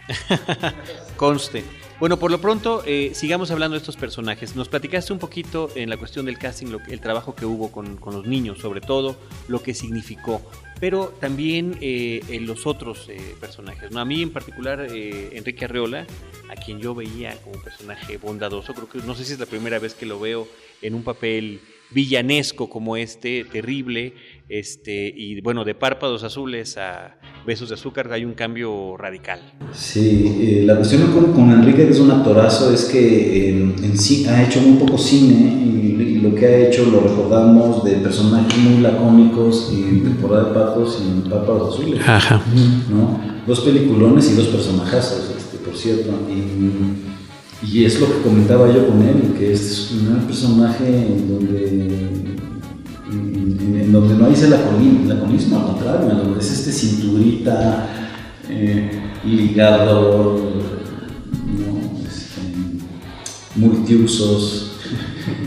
[1.17, 1.65] Conste.
[2.01, 4.55] Bueno, por lo pronto, eh, sigamos hablando de estos personajes.
[4.55, 7.97] Nos platicaste un poquito en la cuestión del casting, lo, el trabajo que hubo con,
[7.97, 9.17] con, los niños, sobre todo,
[9.49, 10.41] lo que significó,
[10.79, 13.91] pero también eh, en los otros eh, personajes.
[13.91, 13.99] ¿no?
[13.99, 16.07] A mí en particular, eh, Enrique Arreola,
[16.49, 19.47] a quien yo veía como un personaje bondadoso, creo que no sé si es la
[19.47, 20.47] primera vez que lo veo
[20.83, 24.15] en un papel villanesco como este, terrible,
[24.49, 29.41] este, y bueno, de párpados azules a besos de azúcar hay un cambio radical.
[29.73, 33.99] Sí, eh, la cuestión con, con, Enrique, que es un actorazo, es que en, en
[33.99, 37.93] sí ha hecho muy poco cine y, y, lo que ha hecho lo recordamos de
[37.93, 42.01] personajes muy lacónicos y en temporada de patos y en párpados azules.
[42.07, 42.43] Ajá.
[42.91, 43.21] ¿no?
[43.47, 46.11] Dos peliculones y dos personajazos, este, por cierto.
[46.29, 47.18] Y,
[47.63, 51.67] y es lo que comentaba yo con él, que es un personaje en donde,
[53.11, 54.37] en, donde no hay
[55.09, 57.89] laconismo, al contrario, en donde es este cinturita,
[58.49, 58.91] eh,
[59.25, 60.53] ligado,
[61.59, 61.99] ¿no?
[62.07, 62.41] este,
[63.57, 64.73] multiusos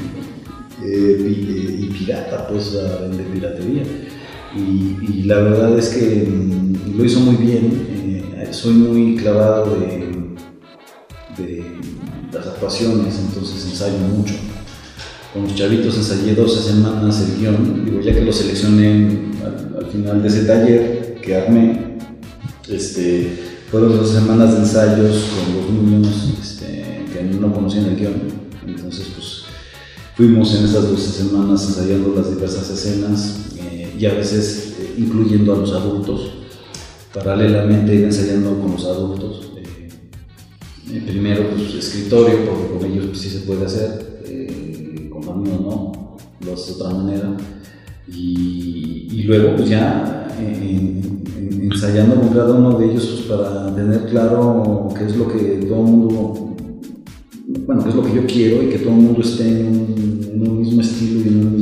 [0.84, 3.84] eh, y, pirata, pues, de piratería.
[4.54, 6.28] Y, la verdad es que
[6.94, 7.88] lo hizo muy bien,
[8.36, 10.12] eh, soy muy clavado de
[12.34, 14.34] las actuaciones, entonces ensayo mucho.
[15.34, 19.92] Con los chavitos ensayé 12 semanas el guion, digo, ya que lo seleccioné al, al
[19.92, 21.98] final de ese taller que armé,
[22.68, 23.38] este,
[23.70, 28.14] fueron dos semanas de ensayos con los niños este, que no conocían el guion.
[28.66, 29.44] Entonces, pues
[30.16, 35.54] fuimos en esas 12 semanas ensayando las diversas escenas eh, y a veces eh, incluyendo
[35.54, 36.32] a los adultos.
[37.14, 39.51] Paralelamente ensayando con los adultos
[41.00, 46.18] primero pues escritorio, porque con ellos pues, sí se puede hacer, eh, con niños no,
[46.46, 47.38] lo hace de otra manera.
[48.08, 50.56] Y, luego pues ya en,
[51.38, 55.66] en, ensayando con cada uno de ellos pues, para tener claro qué es lo que
[55.68, 56.56] todo el mundo,
[57.66, 60.60] bueno, qué es lo que yo quiero y que todo el mundo esté en un,
[60.60, 61.61] mismo estilo y en un mismo.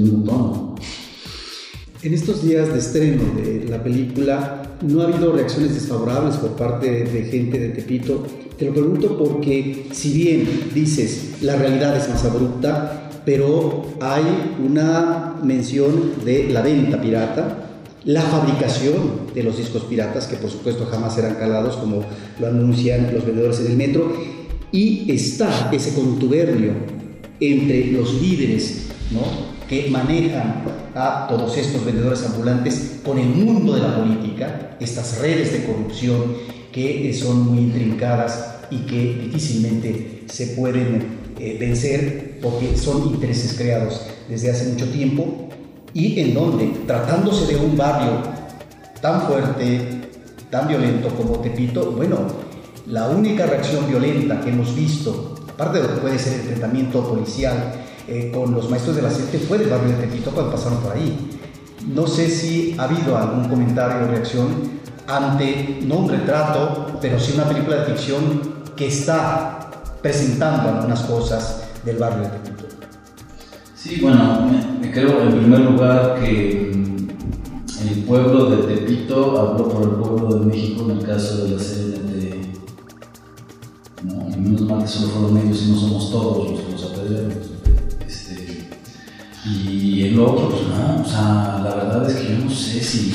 [2.01, 7.03] En estos días de estreno de la película, ¿no ha habido reacciones desfavorables por parte
[7.03, 8.25] de gente de Tepito?
[8.57, 14.23] Te lo pregunto porque si bien dices la realidad es más abrupta, pero hay
[14.65, 17.67] una mención de la venta pirata,
[18.05, 22.05] la fabricación de los discos piratas, que por supuesto jamás serán calados como
[22.39, 24.13] lo anuncian los vendedores en el metro,
[24.71, 26.71] y está ese contubernio
[27.41, 29.58] entre los líderes ¿no?
[29.69, 30.63] Que manejan
[30.95, 36.35] a todos estos vendedores ambulantes con el mundo de la política, estas redes de corrupción
[36.73, 44.01] que son muy intrincadas y que difícilmente se pueden eh, vencer porque son intereses creados
[44.27, 45.49] desde hace mucho tiempo
[45.93, 48.21] y en donde, tratándose de un barrio
[49.01, 49.81] tan fuerte,
[50.49, 52.17] tan violento como Tepito, bueno,
[52.87, 57.07] la única reacción violenta que hemos visto, aparte de lo que puede ser el tratamiento
[57.07, 57.78] policial
[58.09, 60.93] eh, con los maestros de la CETE, fue del barrio de Tepito cuando pasaron por
[60.93, 61.29] ahí.
[61.87, 64.47] No sé si ha habido algún comentario o reacción
[65.07, 68.23] ante, no un retrato, pero sí una película de ficción
[68.75, 72.63] que está presentando algunas cosas del barrio de Tepito.
[73.75, 74.49] Sí, bueno,
[74.93, 80.83] creo en primer lugar que el pueblo de Tepito habló por el pueblo de México
[80.83, 82.09] en el caso de la CNT.
[84.03, 84.29] ¿no?
[84.29, 87.48] Y menos mal que solo fueron ellos y no somos todos los que los apedreamos.
[89.49, 93.13] Y el otro, pues no, o sea, la verdad es que yo no sé si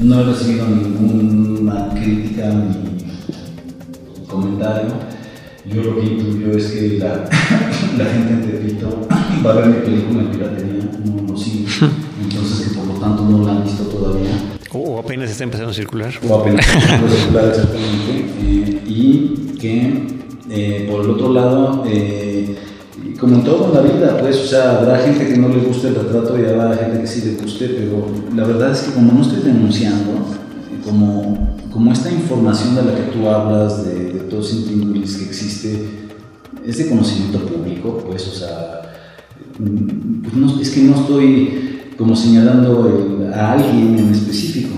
[0.00, 4.92] no he recibido ninguna crítica ni comentario.
[5.64, 7.08] Yo lo que intuyo es que la,
[7.98, 9.06] la gente en Tepito
[9.44, 11.66] va a ver mi película en piratería, no lo sigue.
[12.22, 14.30] Entonces, que por lo tanto no la han visto todavía.
[14.72, 16.12] O apenas está empezando a circular.
[16.28, 18.26] O apenas está empezando a circular, exactamente.
[18.42, 20.06] Eh, y que,
[20.50, 22.56] eh, por el otro lado, eh,
[23.18, 25.88] como en todo en la vida, pues, o sea, habrá gente que no le guste
[25.88, 29.12] el retrato y habrá gente que sí le guste, pero la verdad es que como
[29.12, 30.12] no estoy denunciando,
[30.84, 35.24] como, como esta información de la que tú hablas, de, de todo ese intríngulis que
[35.24, 35.84] existe,
[36.64, 38.82] es de conocimiento público, pues, o sea,
[39.56, 44.76] pues no, es que no estoy como señalando a alguien en específico.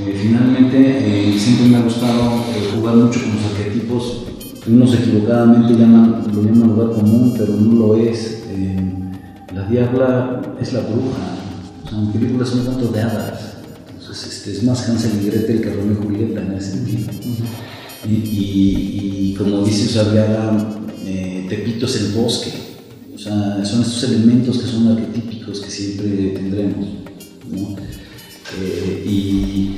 [0.00, 4.27] Eh, finalmente, eh, siempre me ha gustado eh, jugar mucho con los arquetipos
[4.70, 8.44] unos equivocadamente llaman, lo llaman lugar común, pero no lo es.
[8.48, 8.92] Eh,
[9.54, 11.18] la diabla es la bruja.
[11.84, 13.54] O sea, en películas son tanto de hadas.
[13.98, 17.10] Entonces, este, es más Hansel y Gretel que Romeo y Julieta en ese sentido.
[18.08, 22.52] Y, y, y, como dice Usabiaga, eh, Tepito es el bosque.
[23.14, 26.86] O sea, son estos elementos que son arquetípicos que siempre tendremos.
[27.50, 27.76] ¿no?
[28.60, 29.76] Eh, y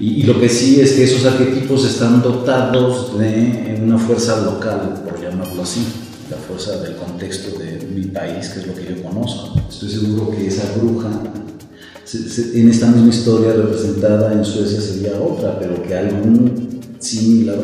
[0.00, 5.20] Y, lo que sí es que esos arquetipos están dotados de una fuerza local, por
[5.20, 5.80] llamarlo así,
[6.30, 9.60] la fuerza del contexto de mi país, que es lo que yo conozco.
[9.68, 11.10] Estoy seguro que esa bruja
[12.54, 17.58] en esta misma historia representada en Suecia sería otra, pero que algún similar.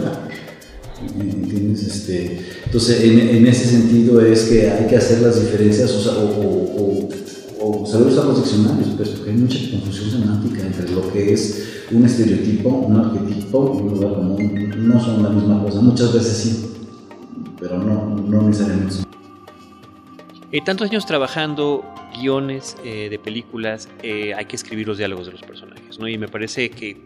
[1.18, 1.84] ¿Entiendes?
[1.84, 7.08] Este, entonces, en, ese sentido es que hay que hacer las diferencias o,
[7.60, 11.73] o, saber usar los diccionarios, pues, porque hay mucha confusión semántica entre lo que es
[11.94, 14.88] un estereotipo, un arquetipo y un lugar común.
[14.88, 16.70] No son la misma cosa, muchas veces sí,
[17.58, 19.04] pero no, no necesariamente
[20.54, 21.84] eh, tantos años trabajando
[22.16, 26.06] guiones eh, de películas, eh, hay que escribir los diálogos de los personajes, ¿no?
[26.06, 26.98] Y me parece que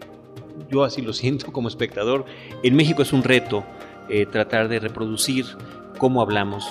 [0.70, 2.26] yo así lo siento como espectador.
[2.62, 3.64] En México es un reto
[4.32, 5.44] tratar de reproducir
[5.98, 6.66] cómo hablamos,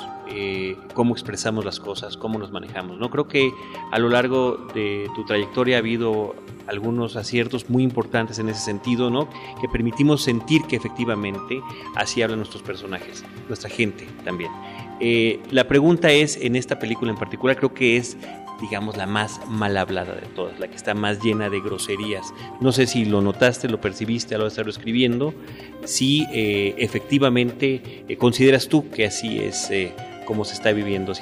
[0.93, 2.97] cómo expresamos las cosas, cómo nos manejamos.
[2.97, 3.09] ¿no?
[3.09, 3.51] Creo que
[3.91, 6.35] a lo largo de tu trayectoria ha habido
[6.67, 9.29] algunos aciertos muy importantes en ese sentido, ¿no?
[9.61, 11.61] que permitimos sentir que efectivamente
[11.95, 14.51] así hablan nuestros personajes, nuestra gente también.
[14.99, 18.17] Eh, la pregunta es, en esta película en particular, creo que es,
[18.59, 22.33] digamos, la más mal hablada de todas, la que está más llena de groserías.
[22.59, 25.33] No sé si lo notaste, lo percibiste a de estarlo escribiendo,
[25.85, 29.69] si eh, efectivamente eh, consideras tú que así es
[30.27, 31.13] como se está viviendo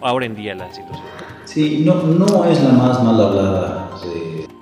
[0.00, 1.06] ahora en día la situación.
[1.44, 3.90] Sí, no, no es la más mal hablada.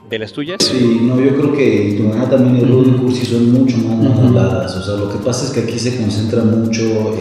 [0.09, 0.59] ¿De las tuyas?
[0.63, 4.27] Sí, no, yo creo que tu mamá también y el Cursi son mucho más mal
[4.27, 4.77] habladas.
[4.77, 7.17] O sea, lo que pasa es que aquí se concentra mucho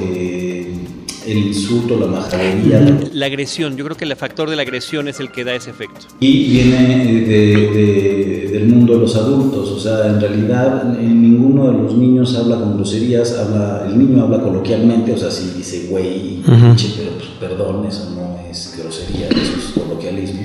[1.25, 2.81] el insulto, la majadería.
[3.13, 5.71] La agresión, yo creo que el factor de la agresión es el que da ese
[5.71, 6.05] efecto.
[6.19, 8.34] Y viene
[8.65, 12.75] del mundo de los adultos, o sea, en realidad ninguno de los niños habla con
[12.75, 17.85] groserías, habla, el niño habla coloquialmente, o sea, si dice güey, pinche, pero pues, perdón,
[17.85, 20.41] eso no es grosería, eso es coloquialismo.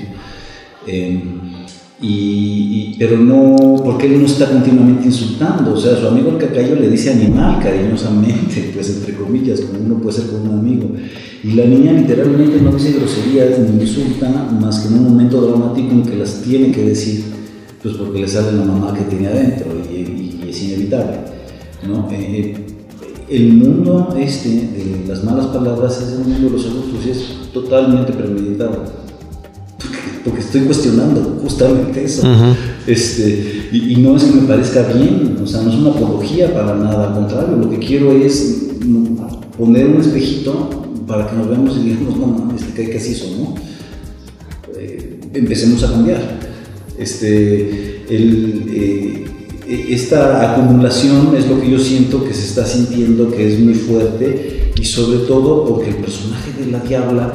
[0.87, 1.23] Eh,
[2.03, 6.75] y, pero no, porque él no está continuamente insultando, o sea, su amigo el cacayo
[6.75, 10.89] le dice animal cariñosamente, pues entre comillas, como uno puede ser con un amigo.
[11.43, 14.29] Y la niña literalmente no dice groserías ni insulta
[14.59, 17.40] más que en un momento dramático en que las tiene que decir,
[17.81, 21.17] pues porque le sale la mamá que tiene adentro y, es inevitable.
[21.87, 22.09] ¿no?
[22.11, 22.55] Eh, eh,
[23.29, 26.65] el mundo este de las malas palabras es el mundo de los
[27.05, 29.01] y es totalmente premeditado
[30.23, 32.27] porque estoy cuestionando justamente eso.
[32.87, 36.75] este, y, no es que me parezca bien, o sea, no es una apología para
[36.75, 38.67] nada, al contrario, lo que quiero es
[39.57, 40.69] poner un espejito
[41.07, 43.55] para que nos veamos y digamos, no, este, ¿qué, así son, no?
[44.77, 46.50] Eh, empecemos a cambiar.
[47.01, 49.25] Este, eh,
[49.89, 54.71] esta acumulación es lo que yo siento que se está sintiendo, que es muy fuerte,
[54.75, 57.33] y sobre todo porque el personaje de la diabla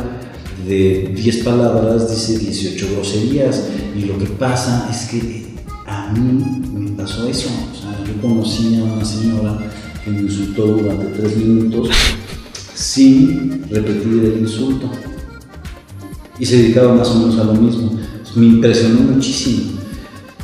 [0.67, 5.47] de 10 palabras dice 18 groserías y lo que pasa es que
[5.87, 7.49] a mí me pasó eso.
[7.73, 9.59] O sea, yo conocí a una señora
[10.05, 11.91] que me insultó durante 3 minutos
[12.75, 14.91] sin repetir el insulto
[16.39, 17.93] y se dedicaba más o menos a lo mismo.
[18.37, 19.73] Me impresionó muchísimo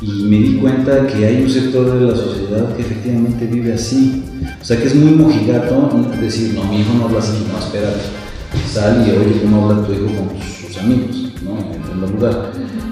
[0.01, 4.23] y me di cuenta que hay un sector de la sociedad que efectivamente vive así.
[4.61, 8.23] O sea que es muy mojigato decir, no, mi hijo no habla así, no, espérate
[8.71, 11.59] sal y oye cómo habla tu hijo con sus amigos, ¿no?
[11.73, 12.51] En primer lugar.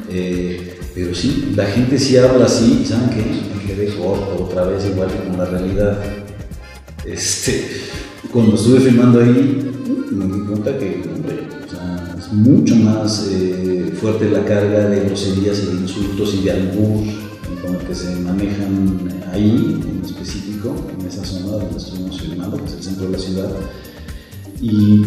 [0.09, 3.23] Eh, pero sí, la gente sí habla así, ¿saben qué?
[3.55, 5.99] Me quedé corto otra vez, igual que con la realidad.
[7.05, 7.67] Este,
[8.31, 9.71] cuando estuve filmando ahí,
[10.11, 11.40] me di cuenta que, hombre,
[12.31, 17.03] mucho más eh, fuerte la carga de groserías y de insultos y de albur
[17.61, 22.65] con el que se manejan ahí, en específico, en esa zona donde estuvimos filmando, que
[22.65, 23.49] es el centro de la ciudad.
[24.61, 25.03] Y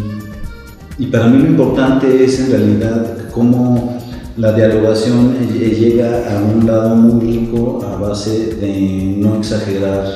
[0.99, 3.99] y para mí lo importante es en realidad cómo
[4.37, 10.07] la dialogación llega a un lado muy rico a base de no exagerar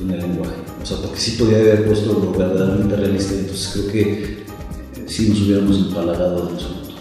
[0.00, 0.54] en el lenguaje.
[0.82, 4.41] O sea, porque sí podía haber puesto lo verdaderamente realista, entonces creo que
[5.12, 6.94] sí nos hubiéramos empalagado de nosotros.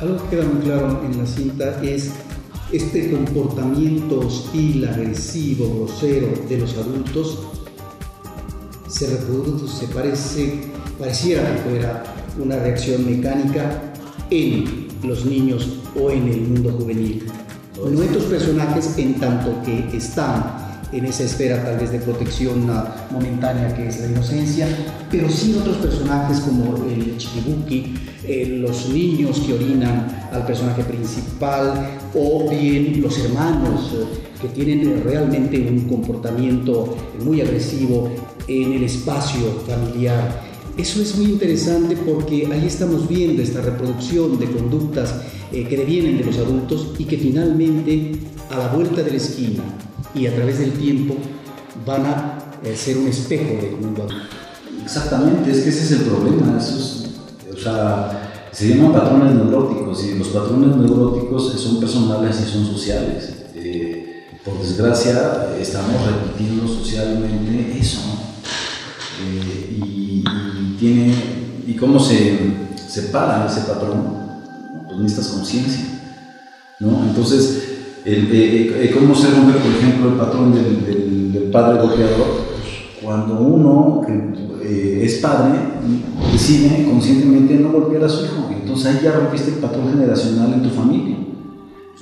[0.00, 2.12] Algo que queda muy claro en la cinta es
[2.72, 7.38] este comportamiento hostil, agresivo, grosero de los adultos
[8.90, 10.60] se reproduce, se parece,
[10.98, 12.04] pareciera que fuera
[12.38, 13.80] una reacción mecánica
[14.30, 17.24] en los niños o en el mundo juvenil.
[17.90, 20.59] Nuestros personajes, en tanto que están
[20.92, 22.66] en esa esfera tal vez de protección
[23.10, 24.66] momentánea que es la inocencia,
[25.10, 31.98] pero sí otros personajes como el chikibuki, eh, los niños que orinan al personaje principal
[32.14, 34.04] o bien los hermanos eh,
[34.42, 38.10] que tienen realmente un comportamiento muy agresivo
[38.48, 40.42] en el espacio familiar.
[40.76, 45.14] Eso es muy interesante porque ahí estamos viendo esta reproducción de conductas
[45.52, 48.12] eh, que devienen de los adultos y que finalmente
[48.50, 49.62] a la vuelta de la esquina
[50.14, 51.16] y a través del tiempo
[51.86, 54.06] van a eh, ser un espejo del mundo.
[54.82, 56.58] Exactamente, es que ese es el problema.
[56.58, 63.34] o sea, se llaman patrones neuróticos y los patrones neuróticos son personales y son sociales.
[63.54, 68.00] Eh, por desgracia, estamos repitiendo socialmente eso.
[69.22, 70.24] Eh, y,
[70.78, 71.14] tiene,
[71.66, 72.38] ¿Y cómo se
[72.88, 74.18] separa ese patrón?
[74.86, 75.84] Pues necesitas conciencia.
[76.80, 77.04] ¿no?
[77.04, 77.69] Entonces,
[78.94, 82.50] ¿cómo se rompe, por ejemplo, el patrón del, del padre golpeador?
[83.02, 84.02] cuando uno
[84.62, 85.58] eh, es padre
[86.32, 90.62] decide conscientemente no golpear a su hijo, entonces ahí ya rompiste el patrón generacional en
[90.62, 91.16] tu familia.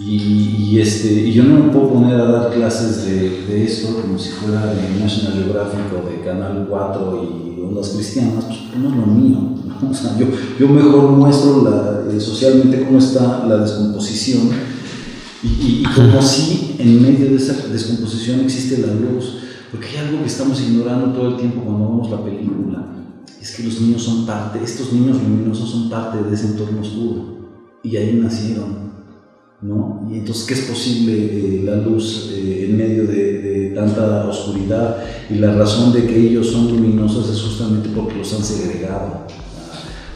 [0.01, 4.17] Y, este, y yo no me puedo poner a dar clases de, de, esto como
[4.17, 8.97] si fuera de National Geographic o de Canal 4 y ondas cristianas, pues no es
[8.97, 9.39] lo mío.
[9.91, 10.27] O sea, yo,
[10.59, 14.51] yo, mejor muestro la, eh, socialmente cómo está la descomposición
[15.43, 19.39] y, y, y como si en medio de esa descomposición existe la luz.
[19.71, 22.87] Porque hay algo que estamos ignorando todo el tiempo cuando vemos la película.
[23.41, 27.39] Es que los niños son parte, estos niños luminosos son parte de ese entorno oscuro.
[27.83, 28.89] Y ahí nacieron.
[29.61, 30.09] ¿no?
[30.11, 34.97] Y entonces, ¿qué es posible eh, la luz eh, en medio de, tanta oscuridad?
[35.29, 39.27] Y la razón de que ellos son luminosos es justamente porque los han segregado.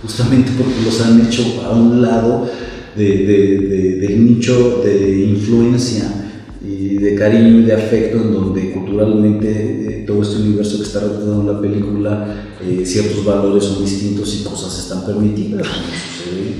[0.02, 2.48] Justamente porque los han hecho a un lado
[2.96, 6.22] del nicho de influencia
[6.64, 11.00] y de cariño y de afecto en donde culturalmente eh, todo este universo que está
[11.00, 16.54] retratado en la película, eh, ciertos valores son distintos y cosas están permitidas, como sucede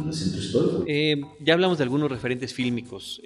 [0.00, 0.84] en el centro histórico.
[0.86, 3.20] Eh, ya hablamos de algunos referentes fílmicos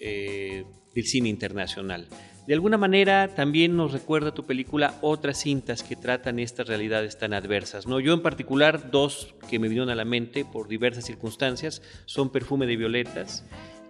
[0.96, 2.08] del cine internacional.
[2.46, 7.34] De alguna manera también nos recuerda tu película otras cintas que tratan estas realidades tan
[7.34, 7.86] adversas.
[7.86, 8.00] ¿no?
[8.00, 12.66] Yo en particular, dos que me vinieron a la mente por diversas circunstancias son Perfume
[12.66, 13.44] de Violetas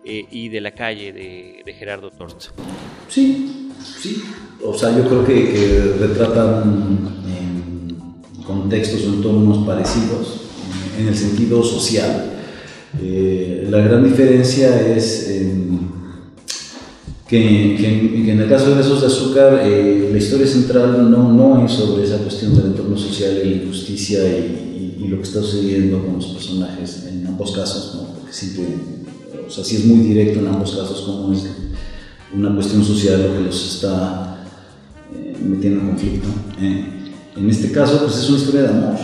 [0.05, 2.47] eh, y de la calle de, Gerardo Torto.
[3.09, 4.23] Sí, sí.
[4.65, 7.25] O sea, yo creo que, retratan
[8.47, 10.43] contextos o entornos parecidos
[10.99, 12.33] en el sentido social.
[13.03, 15.29] Eh, la gran diferencia es
[17.29, 21.73] que, en el caso de Besos de Azúcar, eh, la historia central no, no es
[21.73, 24.63] sobre esa cuestión del entorno social y la injusticia y,
[25.07, 28.13] lo que está sucediendo con los personajes en ambos casos, ¿no?
[28.13, 28.65] porque siempre
[29.47, 31.45] o sea, sí es muy directo en ambos casos como es
[32.35, 34.45] una cuestión social lo que los está
[35.15, 36.29] eh, metiendo en conflicto.
[36.61, 36.85] Eh,
[37.37, 38.95] en este caso, pues es una historia de amor,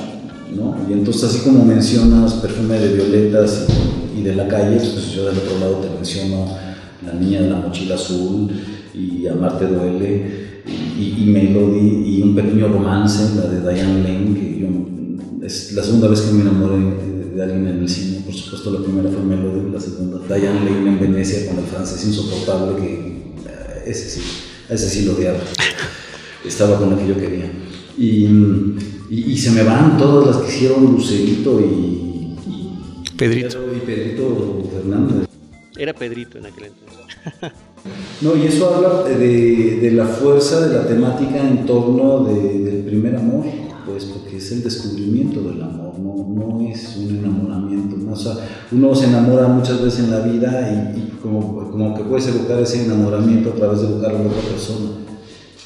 [0.57, 0.77] ¿no?
[0.89, 3.66] Y entonces, así como mencionas perfume de violetas
[4.16, 6.49] y, de la calle, pues yo del otro lado te menciono
[7.07, 8.51] La niña de la mochila azul
[8.95, 15.45] y Amarte duele y, Melody y un pequeño romance, la de Diane Lane, que yo,
[15.45, 16.77] es la segunda vez que me enamoré
[17.35, 18.21] de alguien en el cine.
[18.25, 22.07] Por supuesto, la primera fue Melody, la segunda Diane Lane en Venecia con el francés
[22.07, 24.21] insoportable que eh, ese sí,
[24.69, 25.39] ese sí lo odiaba.
[26.45, 27.51] Estaba con lo que yo quería.
[27.99, 28.29] Y,
[29.11, 32.03] y, se me van todas las que hicieron Lucerito y,
[33.17, 33.59] Pedrito.
[33.77, 35.32] Y Pedrito Fernández.
[35.83, 37.53] Era Pedrito en aquel entonces.
[38.20, 42.85] No, y eso habla de, de, la fuerza de la temática en torno de, del
[42.85, 43.45] primer amor,
[43.85, 47.97] pues porque es el descubrimiento del amor, no, no es un enamoramiento.
[48.09, 48.35] O sea,
[48.70, 52.85] uno se enamora muchas veces en la vida y, como, como, que puedes evocar ese
[52.85, 54.91] enamoramiento a través de evocar a otra persona.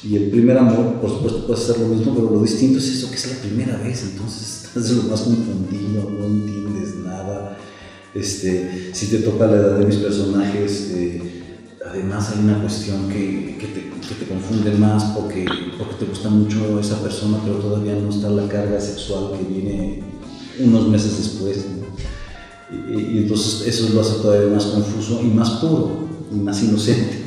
[0.03, 3.11] Y el primer amor, por supuesto, puede ser lo mismo, pero lo distinto es eso,
[3.11, 7.06] que es la primera vez, entonces estás lo más confundido, no entiendes nada.
[8.17, 11.21] Este, si te toca la edad de mis personajes, eh,
[11.87, 15.45] además hay una cuestión que, que, te, confunde más porque,
[15.77, 20.03] porque te gusta mucho esa persona, pero todavía no está la carga sexual que viene
[20.59, 21.65] unos meses después.
[22.71, 27.21] Y, entonces eso lo hace todavía más confuso y más puro y más inocente.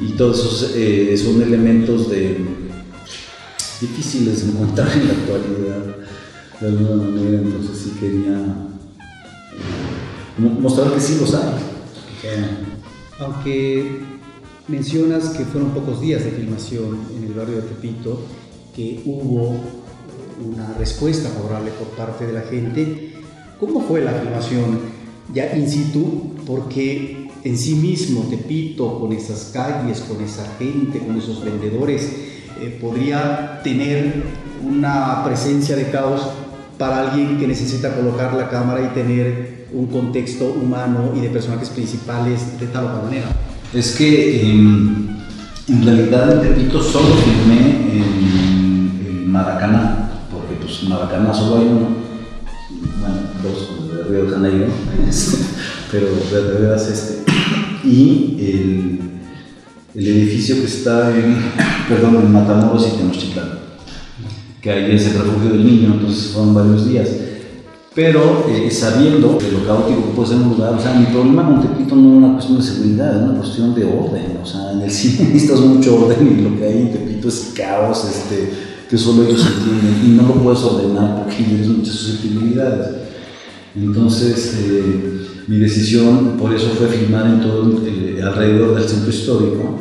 [0.00, 2.08] Y, todos esos eh, son elementos
[3.80, 5.96] difíciles de encontrar en la actualidad
[6.60, 8.71] de alguna manera, entonces sí quería
[10.38, 11.54] mostrar que sí los hay.
[13.18, 14.00] Aunque
[14.68, 18.20] mencionas que fueron pocos días de filmación en el barrio de Tepito,
[18.74, 19.56] que hubo
[20.44, 23.12] una respuesta favorable por parte de la gente.
[23.60, 24.80] ¿Cómo fue la filmación
[25.32, 26.34] ya in situ?
[26.46, 32.10] Porque en sí mismo Tepito, con esas calles, con esa gente, con esos vendedores,
[32.60, 34.24] eh, podría tener
[34.64, 36.22] una presencia de caos
[36.78, 41.70] para alguien que necesita colocar la cámara y tener un contexto humano y de personajes
[41.70, 43.26] principales de tal o cual manera.
[43.72, 47.60] Es que en realidad en Tepito solo filmé
[47.92, 50.02] en, en Maracaná
[50.72, 51.88] es una bacana, solo hay uno,
[53.00, 54.66] bueno, dos de Río de Janeiro,
[55.90, 57.24] pero de verdad este.
[57.84, 59.00] Y el,
[59.94, 61.36] el, edificio que está en,
[61.88, 63.58] perdón, en Matamoros y Tenochtitlán,
[64.62, 67.08] que ahí es el refugio del niño, entonces fueron varios días
[67.94, 71.94] pero eh, sabiendo de lo caótico que puede ser o sea, mi problema con Tepito
[71.94, 74.90] no es una cuestión de seguridad, es una cuestión de orden, o sea, en el
[74.90, 78.50] cine necesitas mucho orden y lo que hay en Tepito es caos, este,
[78.88, 82.96] que solo ellos entienden, y no lo puedes ordenar porque tienes muchas susceptibilidades.
[83.74, 89.78] Entonces, eh, mi decisión por eso fue filmar en todo eh, alrededor del centro histórico,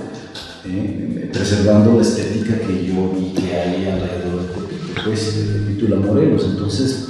[1.34, 4.61] preservando la estética que yo vi que hay alrededor
[5.04, 7.10] pues, de Tepito y la Morelos, entonces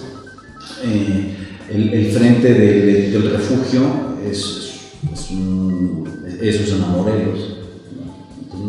[0.84, 1.36] eh,
[1.70, 3.82] el, frente del refugio
[4.30, 4.72] es,
[5.12, 6.08] es, un,
[6.42, 7.58] esos Morelos.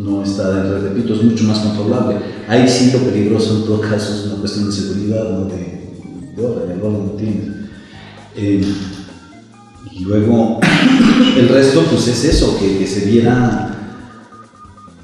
[0.02, 2.16] No está dentro de Tepito, es mucho más controlable.
[2.48, 5.44] Ahí sí lo peligroso en todo caso es una cuestión de seguridad, ¿no?
[5.46, 7.48] de, de orden, el orden tienes.
[8.36, 8.64] Eh,
[9.92, 10.60] y luego
[11.36, 13.72] el resto pues es eso, que, que se viera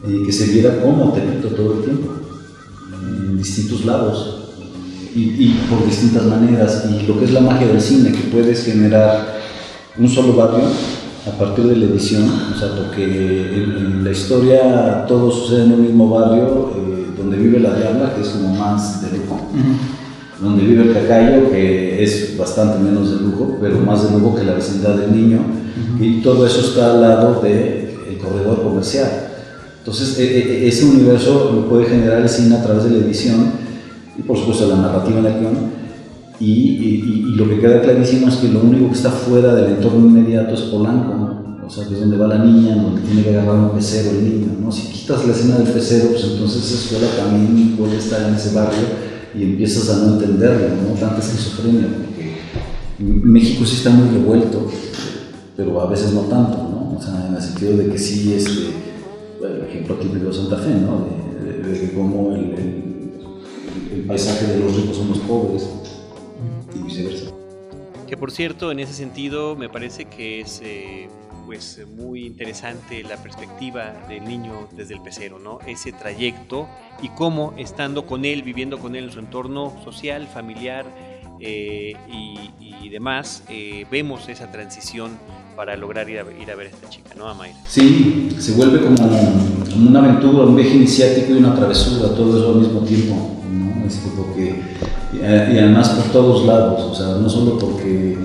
[0.06, 2.12] eh, que se viera como Tepito todo el tiempo,
[3.39, 4.34] en distintos lados
[5.14, 6.86] y, por distintas maneras.
[6.91, 9.39] Y lo que es la magia del cine, que puedes generar
[9.97, 10.64] un solo barrio
[11.26, 12.24] a partir de la edición,
[12.55, 17.61] o sea, porque en, la historia todo sucede en un mismo barrio, eh, donde vive
[17.61, 19.39] la diabla, que es como más de lujo,
[20.41, 24.45] donde vive el cacayo, que es bastante menos de lujo, pero más de lujo que
[24.45, 25.41] la vecindad del niño,
[26.01, 29.28] y todo eso está al lado del corredor comercial.
[29.89, 33.53] Entonces, e, e, ese universo lo puede generar el cine a través de la edición
[34.18, 35.57] y por supuesto la narrativa en la guion.
[36.39, 40.07] Y, y, lo que queda clarísimo es que lo único que está fuera del entorno
[40.07, 43.55] inmediato es Polanco, o sea, que es donde va la niña, donde tiene que agarrar
[43.55, 44.49] un pecero el niño.
[44.62, 44.70] ¿no?
[44.70, 48.55] Si quitas la escena del pecero, pues entonces esa escuela también puede estar en ese
[48.55, 48.84] barrio
[49.34, 51.01] y empiezas a no entenderlo, ¿no?
[51.01, 52.36] tanta esquizofrenia, porque
[52.99, 54.70] México sí está muy revuelto,
[55.57, 56.99] pero a veces no tanto, ¿no?
[56.99, 58.88] o sea, en el sentido de que sí, este,
[59.39, 61.07] bueno, el ejemplo típico de Santa Fe, ¿no?
[61.43, 62.78] de, de, de cómo el
[63.93, 65.70] el paisaje de los ricos son los pobres
[66.74, 67.32] y viceversa.
[68.07, 71.09] Que por cierto, en ese sentido, me parece que es eh,
[71.47, 75.59] pues muy interesante la perspectiva del niño desde el pecero, ¿no?
[75.66, 76.68] Ese trayecto
[77.03, 80.86] y cómo estando con él, viviendo con él en su entorno social, familiar
[81.41, 85.18] eh, y, demás, eh, vemos esa transición
[85.59, 87.28] para lograr ir a, ir a ver a esta chica, ¿no?
[87.28, 87.36] A
[87.66, 88.94] Sí, se vuelve como,
[89.88, 93.34] una aventura, un viaje iniciático y una travesura, todo eso al mismo tiempo.
[93.84, 94.54] Este, porque,
[95.12, 95.20] y,
[95.59, 98.16] además por todos lados, o sea, no solo porque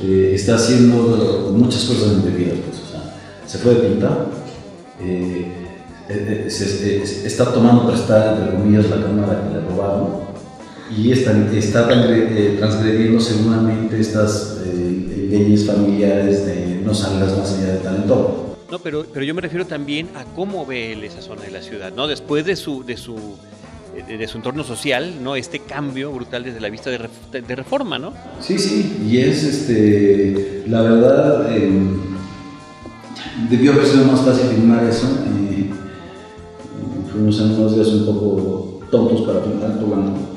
[0.00, 3.16] eh, está haciendo muchas cosas indebidas, pues, o sea,
[3.46, 4.26] se puede pintar,
[5.00, 5.44] eh,
[6.08, 10.08] eh, está tomando prestada, entre comillas, la cámara que le robaron
[10.96, 14.58] y está, está transgrediendo seguramente estas
[15.28, 18.56] leyes familiares de no salgas más allá de tal entorno.
[18.70, 21.62] No, pero, pero yo me refiero también a cómo ve él esa zona de la
[21.62, 22.06] ciudad, ¿no?
[22.06, 23.16] Después de su, de su
[24.06, 25.36] de, su entorno social, ¿no?
[25.36, 28.12] Este cambio brutal desde la vista de, reforma, ¿no?
[28.40, 31.70] Sí, sí, y es este, la verdad, eh,
[33.48, 35.06] debió haber sido más fácil filmar eso.
[35.06, 35.70] Eh,
[37.10, 40.35] fuimos en unos días un poco tontos para filmar Tobando.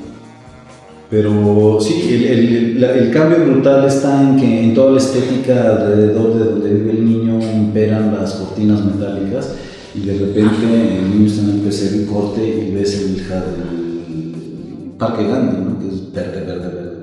[1.09, 6.45] Pero sí, el, el, cambio brutal está en que en toda la estética alrededor de
[6.45, 9.55] donde vive el niño imperan las cortinas metálicas
[9.95, 15.27] y de repente el niño está en el y corte y ves el, el Parque
[15.27, 15.79] Gandhi, ¿no?
[15.79, 16.99] que es verde, verde, verde,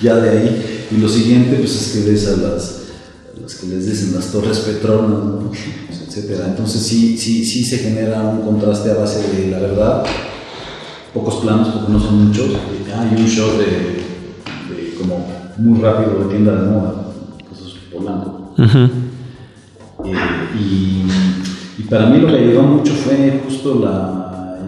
[0.00, 0.86] ya de ahí.
[0.92, 2.82] Y lo siguiente pues es que ves a las,
[3.42, 5.50] las que les dicen las torres Petronas, ¿no?
[6.06, 6.46] etcétera.
[6.46, 10.04] Entonces sí, sí, sí se genera un contraste a base de la verdad,
[11.12, 12.46] pocos planos porque no son muchos.
[12.96, 13.64] Hay un show de,
[14.74, 15.26] de como
[15.58, 17.12] muy rápido de tienda de moda,
[17.52, 18.54] eso es Polanco.
[20.04, 20.14] Eh,
[20.58, 24.58] y, para mí lo que ayudó mucho fue justo la,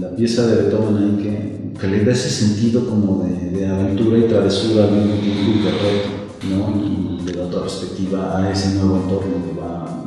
[0.00, 4.18] la pieza de Beethoven ahí que, que, le da ese sentido como de, de aventura
[4.18, 6.08] y travesura al mismo tiempo y de reto,
[6.50, 6.86] ¿no?
[6.86, 10.04] Y le da otra perspectiva a ese nuevo entorno que va,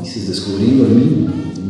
[0.00, 0.86] dices, descubriendo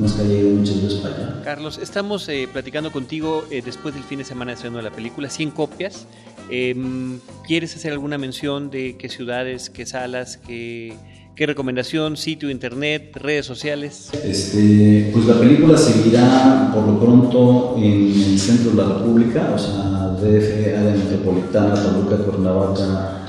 [0.04, 1.42] es que haya ido muchas veces para allá.
[1.44, 5.50] Carlos, estamos eh, platicando contigo eh, después del fin de semana de la película, 100
[5.52, 6.06] copias.
[6.50, 10.96] Em, ¿Quieres hacer alguna mención de qué ciudades, qué salas, qué
[11.34, 12.18] ¿Qué recomendación?
[12.18, 14.10] ¿Sitio, internet, redes sociales?
[14.22, 19.58] Este, pues la película seguirá por lo pronto en el centro de la República, o
[19.58, 23.22] sea, DF, área metropolitana, Toluca, Cuernavaca,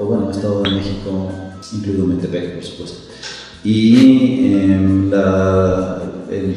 [0.00, 1.30] o bueno, Estado de México,
[1.74, 2.98] incluido Metepec, por supuesto.
[3.64, 6.00] Y en la,
[6.30, 6.54] el,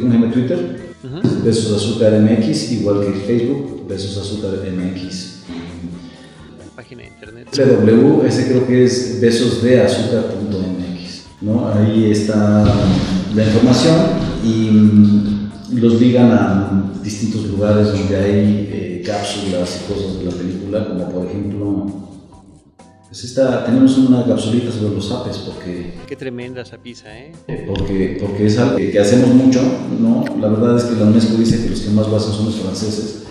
[0.00, 0.84] ¿cómo se llama Twitter?
[1.44, 5.34] Besos Azúcar MX, igual que Facebook, Besos Azúcar MX.
[6.74, 7.46] Página de internet.
[7.54, 11.24] www, ese creo que es besosdeazúcar.mx.
[11.42, 11.68] ¿no?
[11.68, 12.64] Ahí está
[13.34, 13.96] la información
[14.42, 20.30] y mm, los ligan a distintos lugares donde hay eh, cápsulas y cosas de la
[20.30, 21.86] película, como por ejemplo
[23.14, 25.92] pues esta, tenemos una capsulita sobre los apes porque...
[26.04, 27.30] Qué tremenda esa pizza, ¿eh?
[27.64, 29.62] Porque, porque es algo que, hacemos mucho,
[30.00, 30.24] ¿no?
[30.40, 32.56] La verdad es que la UNESCO dice que los que más lo hacen son los
[32.56, 33.22] franceses,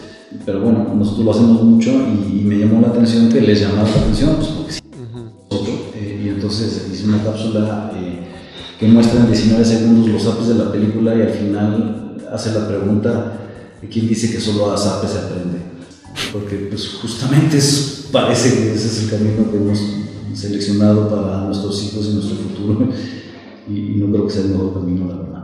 [0.46, 3.96] pero bueno, nosotros lo hacemos mucho y, me llamó la atención que les llamaba la
[4.04, 4.82] atención, pues porque sí.
[5.96, 8.20] Eh, y entonces hice una cápsula eh,
[8.80, 12.70] que muestra en 19 segundos los apes de la película y al final hace la
[12.70, 13.34] pregunta,
[13.92, 15.73] ¿quién dice que solo a apes se aprende?
[16.32, 19.80] Porque pues justamente es parece que ese es el camino que hemos
[20.34, 22.90] seleccionado para nuestros hijos y nuestro futuro
[23.68, 25.44] y, no creo que sea el mejor camino, la verdad.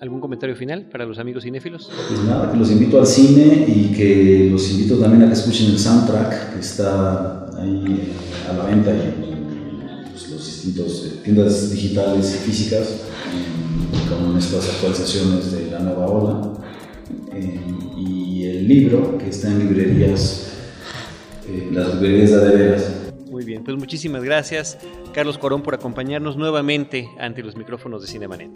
[0.00, 1.90] ¿Algún comentario final para los amigos cinéfilos?
[2.08, 5.70] Pues nada, que los invito al cine y que los invito también a que escuchen
[5.70, 9.14] el soundtrack que está ahí eh, a la venta en
[10.10, 13.00] pues, los distintos eh, tiendas digitales y físicas
[14.08, 16.52] con estas actualizaciones de la nueva ola
[17.34, 17.75] y
[18.56, 20.46] el libro que está en librerías
[21.48, 22.92] eh, las librerías de veras.
[23.30, 24.78] Muy bien, pues muchísimas gracias,
[25.12, 28.50] Carlos Corón, por acompañarnos nuevamente ante los micrófonos de Cinemanet.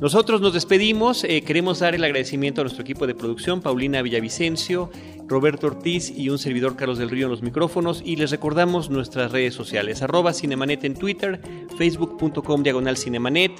[0.00, 4.90] Nosotros nos despedimos, eh, queremos dar el agradecimiento a nuestro equipo de producción, Paulina Villavicencio,
[5.28, 9.30] Roberto Ortiz y un servidor Carlos del Río en los micrófonos y les recordamos nuestras
[9.30, 11.40] redes sociales, arroba Cinemanet en Twitter,
[11.76, 13.52] facebook.com diagonal Cinemanet,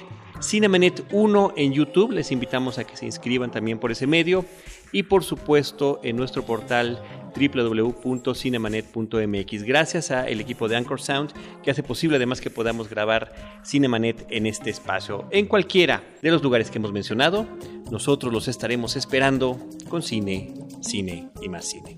[0.45, 4.45] Cinemanet 1 en YouTube, les invitamos a que se inscriban también por ese medio
[4.91, 7.01] y por supuesto en nuestro portal
[7.35, 9.63] www.cinemanet.mx.
[9.63, 11.33] Gracias al equipo de Anchor Sound
[11.63, 13.33] que hace posible además que podamos grabar
[13.65, 15.27] Cinemanet en este espacio.
[15.31, 17.47] En cualquiera de los lugares que hemos mencionado,
[17.89, 21.97] nosotros los estaremos esperando con cine, cine y más cine.